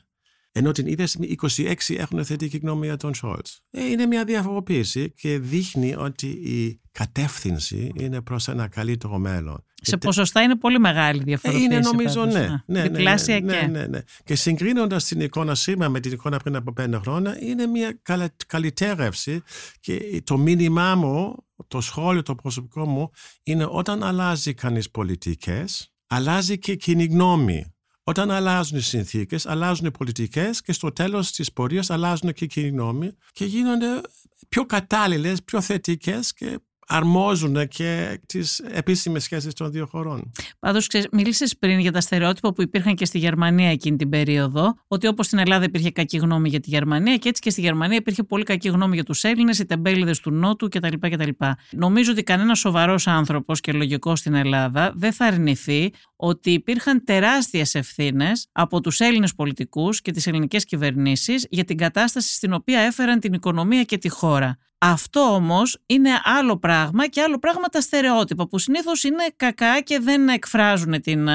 [0.58, 1.08] ενώ την είδε
[1.41, 3.61] 26 έχουν θετική γνώμη για τον Σολτς.
[3.70, 9.64] Ε, είναι μια διαφοροποίηση και δείχνει ότι η κατεύθυνση είναι προς ένα καλύτερο μέλλον.
[9.82, 11.66] Σε ποσοστά είναι πολύ μεγάλη διαφοροποίηση.
[11.66, 12.32] Είναι νομίζω ναι.
[12.32, 13.99] ναι, ναι, ναι, ναι, ναι, ναι, ναι.
[14.24, 17.99] Και συγκρίνοντας την εικόνα σήμερα με την εικόνα πριν από πέντε χρόνια, είναι μια
[18.47, 19.41] καλυτέρευση
[19.80, 21.36] και το μήνυμά μου,
[21.68, 23.12] το σχόλιο το προσωπικό μου,
[23.43, 27.76] είναι όταν αλλάζει κανείς πολιτικές, αλλάζει και κοινή γνώμη
[28.10, 32.47] όταν αλλάζουν οι συνθήκες, αλλάζουν οι πολιτικές και στο τέλος της πορείας αλλάζουν και οι
[32.47, 34.01] κοινοί νόμοι και γίνονται
[34.49, 40.31] πιο κατάλληλες, πιο θετικές και αρμόζουν και τις επίσημες σχέσεις των δύο χωρών.
[40.59, 45.07] Πάντως, μίλησες πριν για τα στερεότυπα που υπήρχαν και στη Γερμανία εκείνη την περίοδο, ότι
[45.07, 48.23] όπως στην Ελλάδα υπήρχε κακή γνώμη για τη Γερμανία και έτσι και στη Γερμανία υπήρχε
[48.23, 50.93] πολύ κακή γνώμη για τους Έλληνες, οι τεμπέληδες του Νότου κτλ.
[50.99, 51.29] κτλ.
[51.71, 57.75] Νομίζω ότι κανένας σοβαρός άνθρωπος και λογικός στην Ελλάδα δεν θα αρνηθεί ότι υπήρχαν τεράστιες
[57.75, 63.19] ευθύνες από τους Έλληνες πολιτικούς και τις ελληνικές κυβερνήσεις για την κατάσταση στην οποία έφεραν
[63.19, 64.57] την οικονομία και τη χώρα.
[64.80, 69.99] Αυτό όμως είναι άλλο πράγμα και άλλο πράγμα τα στερεότυπα που συνήθως είναι κακά και
[69.99, 71.30] δεν εκφράζουν την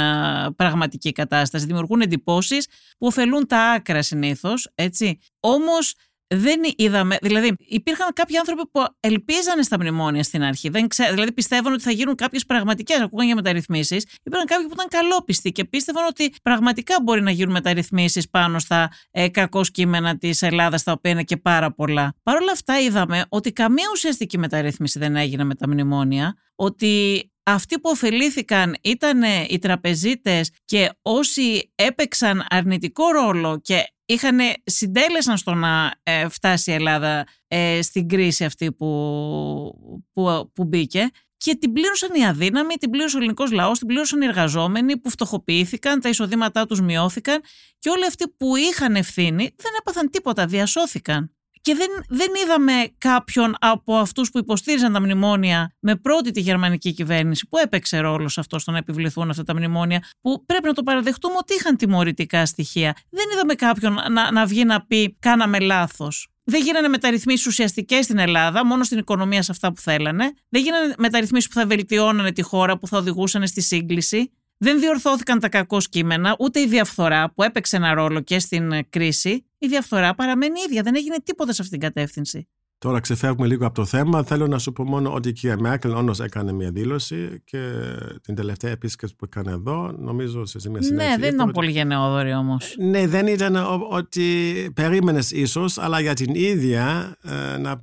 [0.56, 1.66] πραγματική κατάσταση.
[1.66, 2.66] Δημιουργούν εντυπώσεις
[2.98, 5.18] που ωφελούν τα άκρα συνήθως, έτσι.
[5.40, 5.94] Όμως
[6.26, 10.68] δεν είδαμε, δηλαδή υπήρχαν κάποιοι άνθρωποι που ελπίζανε στα μνημόνια στην αρχή.
[10.68, 14.06] Δεν ξέ, δηλαδή πιστεύαν ότι θα γίνουν κάποιες πραγματικές, ακούγαν για μεταρρυθμίσεις.
[14.22, 18.90] Υπήρχαν κάποιοι που ήταν καλόπιστοι και πίστευαν ότι πραγματικά μπορεί να γίνουν μεταρρυθμίσεις πάνω στα
[19.10, 22.14] ε, κακός κείμενα της Ελλάδας, τα οποία είναι και πάρα πολλά.
[22.22, 27.80] Παρ' όλα αυτά, είδαμε ότι καμία ουσιαστική μεταρρύθμιση δεν έγινε με τα μνημόνια, ότι αυτοί
[27.80, 33.82] που ωφελήθηκαν ήταν οι τραπεζίτες και όσοι έπαιξαν αρνητικό ρόλο και
[34.12, 38.88] είχαν, συντέλεσαν στο να ε, φτάσει η Ελλάδα ε, στην κρίση αυτή που,
[40.12, 44.20] που, που μπήκε και την πλήρωσαν οι αδύναμοι, την πλήρωσε ο ελληνικός λαός, την πλήρωσαν
[44.20, 47.40] οι εργαζόμενοι που φτωχοποιήθηκαν, τα εισοδήματά τους μειώθηκαν
[47.78, 51.32] και όλοι αυτοί που είχαν ευθύνη δεν έπαθαν τίποτα, διασώθηκαν
[51.62, 56.92] και δεν, δεν είδαμε κάποιον από αυτούς που υποστήριζαν τα μνημόνια με πρώτη τη γερμανική
[56.92, 60.72] κυβέρνηση που έπαιξε ρόλο σε αυτό στο να επιβληθούν αυτά τα μνημόνια που πρέπει να
[60.72, 62.96] το παραδεχτούμε ότι είχαν τιμωρητικά στοιχεία.
[63.10, 66.26] Δεν είδαμε κάποιον να, να βγει να πει κάναμε λάθος.
[66.44, 70.32] Δεν γίνανε μεταρρυθμίσεις ουσιαστικές στην Ελλάδα, μόνο στην οικονομία σε αυτά που θέλανε.
[70.48, 74.32] Δεν γίνανε μεταρρυθμίσεις που θα βελτιώνανε τη χώρα, που θα οδηγούσαν στη σύγκληση.
[74.58, 78.82] Δεν διορθώθηκαν τα κακό κείμενα, ούτε η διαφθορά που έπαιξε ένα ρόλο και στην ε,
[78.82, 79.46] κρίση.
[79.62, 82.48] Η διαφθορά παραμένει ίδια, δεν έγινε τίποτα σε αυτήν την κατεύθυνση.
[82.78, 84.22] Τώρα ξεφεύγουμε λίγο από το θέμα.
[84.24, 87.58] Θέλω να σου πω μόνο ότι η κυρία Μέρκελ όντως έκανε μια δήλωση και
[88.22, 91.16] την τελευταία επίσκεψη που έκανε εδώ, νομίζω σε μια συνέντευξη.
[91.16, 92.74] Ναι, δεν ήταν πολύ γενναιόδορη όμως.
[92.78, 93.56] Ναι, δεν ήταν
[93.90, 94.26] ότι
[94.74, 97.78] περίμενες ίσως, αλλά για την ίδια ε, να,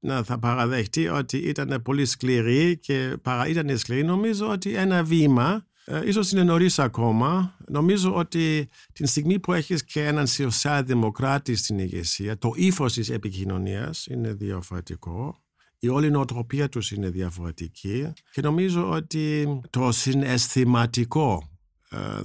[0.00, 5.64] να θα παραδεχτεί ότι ήταν πολύ σκληρή και παρά ήταν σκληρή, νομίζω ότι ένα βήμα
[5.84, 7.56] ε, ίσως είναι νωρίς ακόμα.
[7.68, 14.06] Νομίζω ότι την στιγμή που έχεις και έναν σοσιαλδημοκράτη στην ηγεσία, το ύφος της επικοινωνίας
[14.06, 15.38] είναι διαφορετικό.
[15.78, 21.54] Η όλη νοοτροπία τους είναι διαφορετική και νομίζω ότι το συναισθηματικό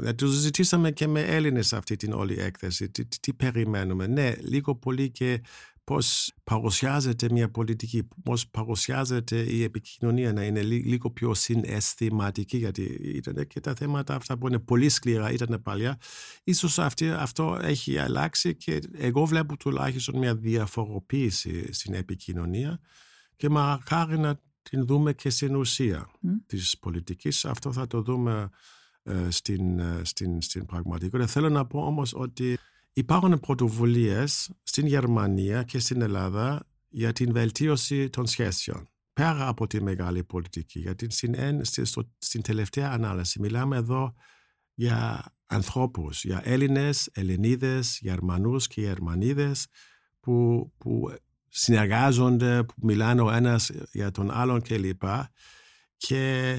[0.04, 2.90] ε, το ζητήσαμε και με Έλληνες αυτή την όλη έκθεση.
[2.90, 4.08] Τι, τι, τι περιμένουμε.
[4.08, 5.42] Ναι, λίγο πολύ και
[5.90, 13.48] πώς παρουσιάζεται μια πολιτική, πώς παρουσιάζεται η επικοινωνία να είναι λίγο πιο συναισθηματική, γιατί ήταν
[13.48, 15.98] και τα θέματα αυτά που είναι πολύ σκληρά, ήταν παλιά.
[16.44, 22.80] Ίσως αυτή, αυτό έχει αλλάξει και εγώ βλέπω τουλάχιστον μια διαφοροποίηση στην επικοινωνία
[23.36, 26.28] και μακάρι να την δούμε και στην ουσία mm.
[26.46, 27.46] της πολιτικής.
[27.46, 28.50] Αυτό θα το δούμε
[29.04, 31.28] ε, στην, ε, στην, στην πραγματικότητα.
[31.28, 32.58] Θέλω να πω όμως ότι
[32.94, 38.90] Υπάρχουν πρωτοβουλίες στην Γερμανία και στην Ελλάδα για την βελτίωση των σχέσεων.
[39.14, 41.36] Πέρα από τη μεγάλη πολιτική, γιατί στην,
[42.18, 44.16] στην τελευταία ανάλυση μιλάμε εδώ
[44.74, 49.68] για ανθρώπους, για Έλληνες, Ελληνίδες, Γερμανούς και Γερμανίδες
[50.20, 51.14] που, που
[51.48, 55.04] συνεργάζονται, που μιλάνε ο ένας για τον άλλον κλπ.
[55.98, 56.54] Και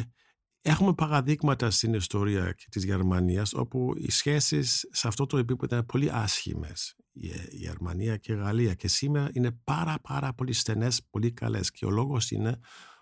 [0.62, 6.11] Έχουμε παραδείγματα στην ιστορία της Γερμανίας όπου οι σχέσεις σε αυτό το επίπεδο ήταν πολύ
[6.12, 6.94] άσχημες.
[7.12, 11.84] Η Γερμανία και η Γαλλία και σήμερα είναι πάρα πάρα πολύ στενές, πολύ καλές και
[11.84, 12.58] ο λόγος είναι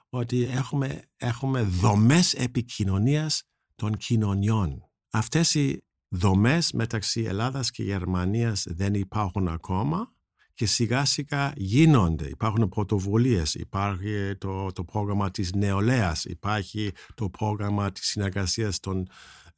[0.09, 3.43] ότι έχουμε, έχουμε δομές επικοινωνίας
[3.75, 4.83] των κοινωνιών.
[5.11, 10.13] Αυτές οι δομές μεταξύ Ελλάδας και Γερμανίας δεν υπάρχουν ακόμα
[10.59, 12.29] και σιγά σιγά γίνονται.
[12.29, 19.09] Υπάρχουν πρωτοβουλίες, υπάρχει το, το πρόγραμμα της νεολαίας, υπάρχει το πρόγραμμα της συνεργασίας των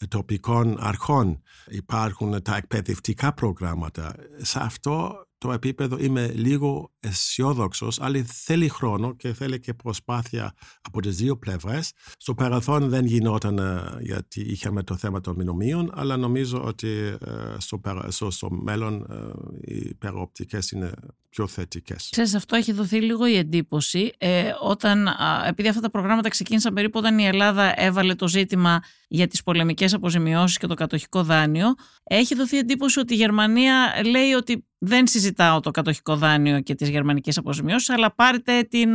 [0.09, 4.15] τοπικών αρχών, υπάρχουν τα εκπαιδευτικά προγράμματα.
[4.39, 11.01] Σε αυτό το επίπεδο είμαι λίγο αισιόδοξος, αλλά θέλει χρόνο και θέλει και προσπάθεια από
[11.01, 11.93] τις δύο πλευρές.
[12.17, 17.17] Στο παρελθόν δεν γινόταν ε, γιατί είχαμε το θέμα των μηνομίων, αλλά νομίζω ότι ε,
[17.59, 20.93] στο, στο, στο μέλλον ε, οι περοπτικές είναι
[21.29, 22.09] πιο θετικές.
[22.11, 24.13] Ξέρεις, αυτό έχει δοθεί λίγο η εντύπωση.
[24.19, 25.09] Ε, όταν,
[25.47, 29.95] επειδή αυτά τα προγράμματα ξεκίνησαν περίπου όταν η Ελλάδα έβαλε το ζήτημα για τις πολεμικές
[29.95, 35.61] αποζημιώσεις και το κατοχικό δάνειο, έχει δοθεί εντύπωση ότι η Γερμανία λέει ότι δεν συζητάω
[35.61, 38.91] το κατοχικό δάνειο και τις γερμανικές αποζημιώσεις, αλλά πάρετε την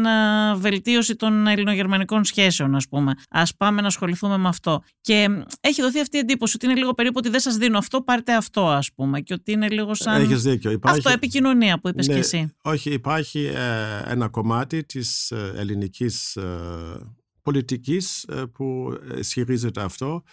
[0.55, 3.13] βελτίωση των ελληνογερμανικών σχέσεων, ας πούμε.
[3.29, 4.83] Ας πάμε να ασχοληθούμε με αυτό.
[5.01, 5.27] Και
[5.59, 8.35] έχει δοθεί αυτή η εντύπωση ότι είναι λίγο περίπου ότι δεν σας δίνω αυτό, πάρτε
[8.35, 9.21] αυτό, ας πούμε.
[9.21, 10.21] Και ότι είναι λίγο σαν...
[10.21, 10.71] Έχεις δίκιο.
[10.71, 10.97] Υπάρχει...
[10.97, 12.53] Αυτό επικοινωνία που είπες ναι, και εσύ.
[12.61, 16.43] Όχι, υπάρχει ε, ένα κομμάτι της ε, ελληνικής ε,
[17.41, 20.23] πολιτικής που ισχυρίζεται αυτό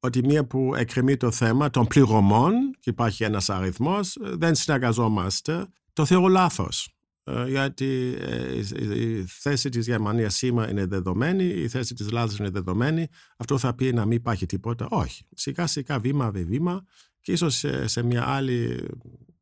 [0.00, 5.66] ότι μία που εκκρεμεί το θέμα των πληρωμών και υπάρχει ένας αριθμός, δεν συνεργαζόμαστε.
[5.92, 6.96] Το θεωρώ λάθος.
[7.28, 8.58] Ε, γιατί ε,
[8.98, 13.06] η θέση της Γερμανίας σήμερα είναι δεδομένη, η θέση της Ελλάδας είναι δεδομένη.
[13.36, 14.86] Αυτό θα πει να μην υπάρχει τίποτα.
[14.90, 15.24] Όχι.
[15.34, 16.84] Σιγά σιγά βήμα με βήμα
[17.20, 18.88] και ίσως σε μια άλλη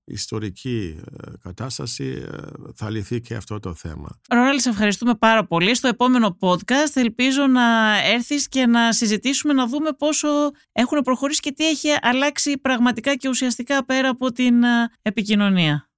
[0.05, 2.37] ιστορική ε, κατάσταση ε,
[2.75, 4.21] θα λυθεί και αυτό το θέμα.
[4.29, 5.75] Ρονάλη, σε ευχαριστούμε πάρα πολύ.
[5.75, 10.29] Στο επόμενο podcast ελπίζω να έρθεις και να συζητήσουμε να δούμε πόσο
[10.73, 15.89] έχουν προχωρήσει και τι έχει αλλάξει πραγματικά και ουσιαστικά πέρα από την ε, επικοινωνία.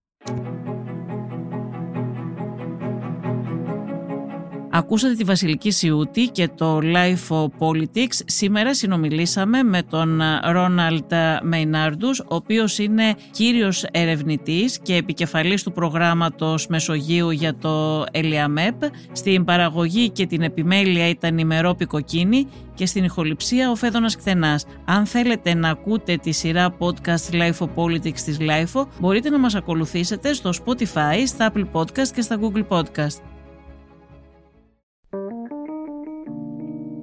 [4.76, 8.20] Ακούσατε τη Βασιλική Σιούτη και το Life of Politics.
[8.26, 10.20] Σήμερα συνομιλήσαμε με τον
[10.50, 11.12] Ρόναλτ
[11.42, 18.74] Μεϊνάρντους, ο οποίος είναι κύριος ερευνητής και επικεφαλής του προγράμματος Μεσογείου για το ΕΛΙΑΜΕΠ.
[19.12, 24.64] Στην παραγωγή και την επιμέλεια ήταν η Μερόπη Κοκκίνη και στην ηχοληψία ο Φέδωνας Κθενάς.
[24.84, 29.54] Αν θέλετε να ακούτε τη σειρά podcast Life of Politics της Life, μπορείτε να μας
[29.54, 33.35] ακολουθήσετε στο Spotify, στα Apple Podcast και στα Google Podcast.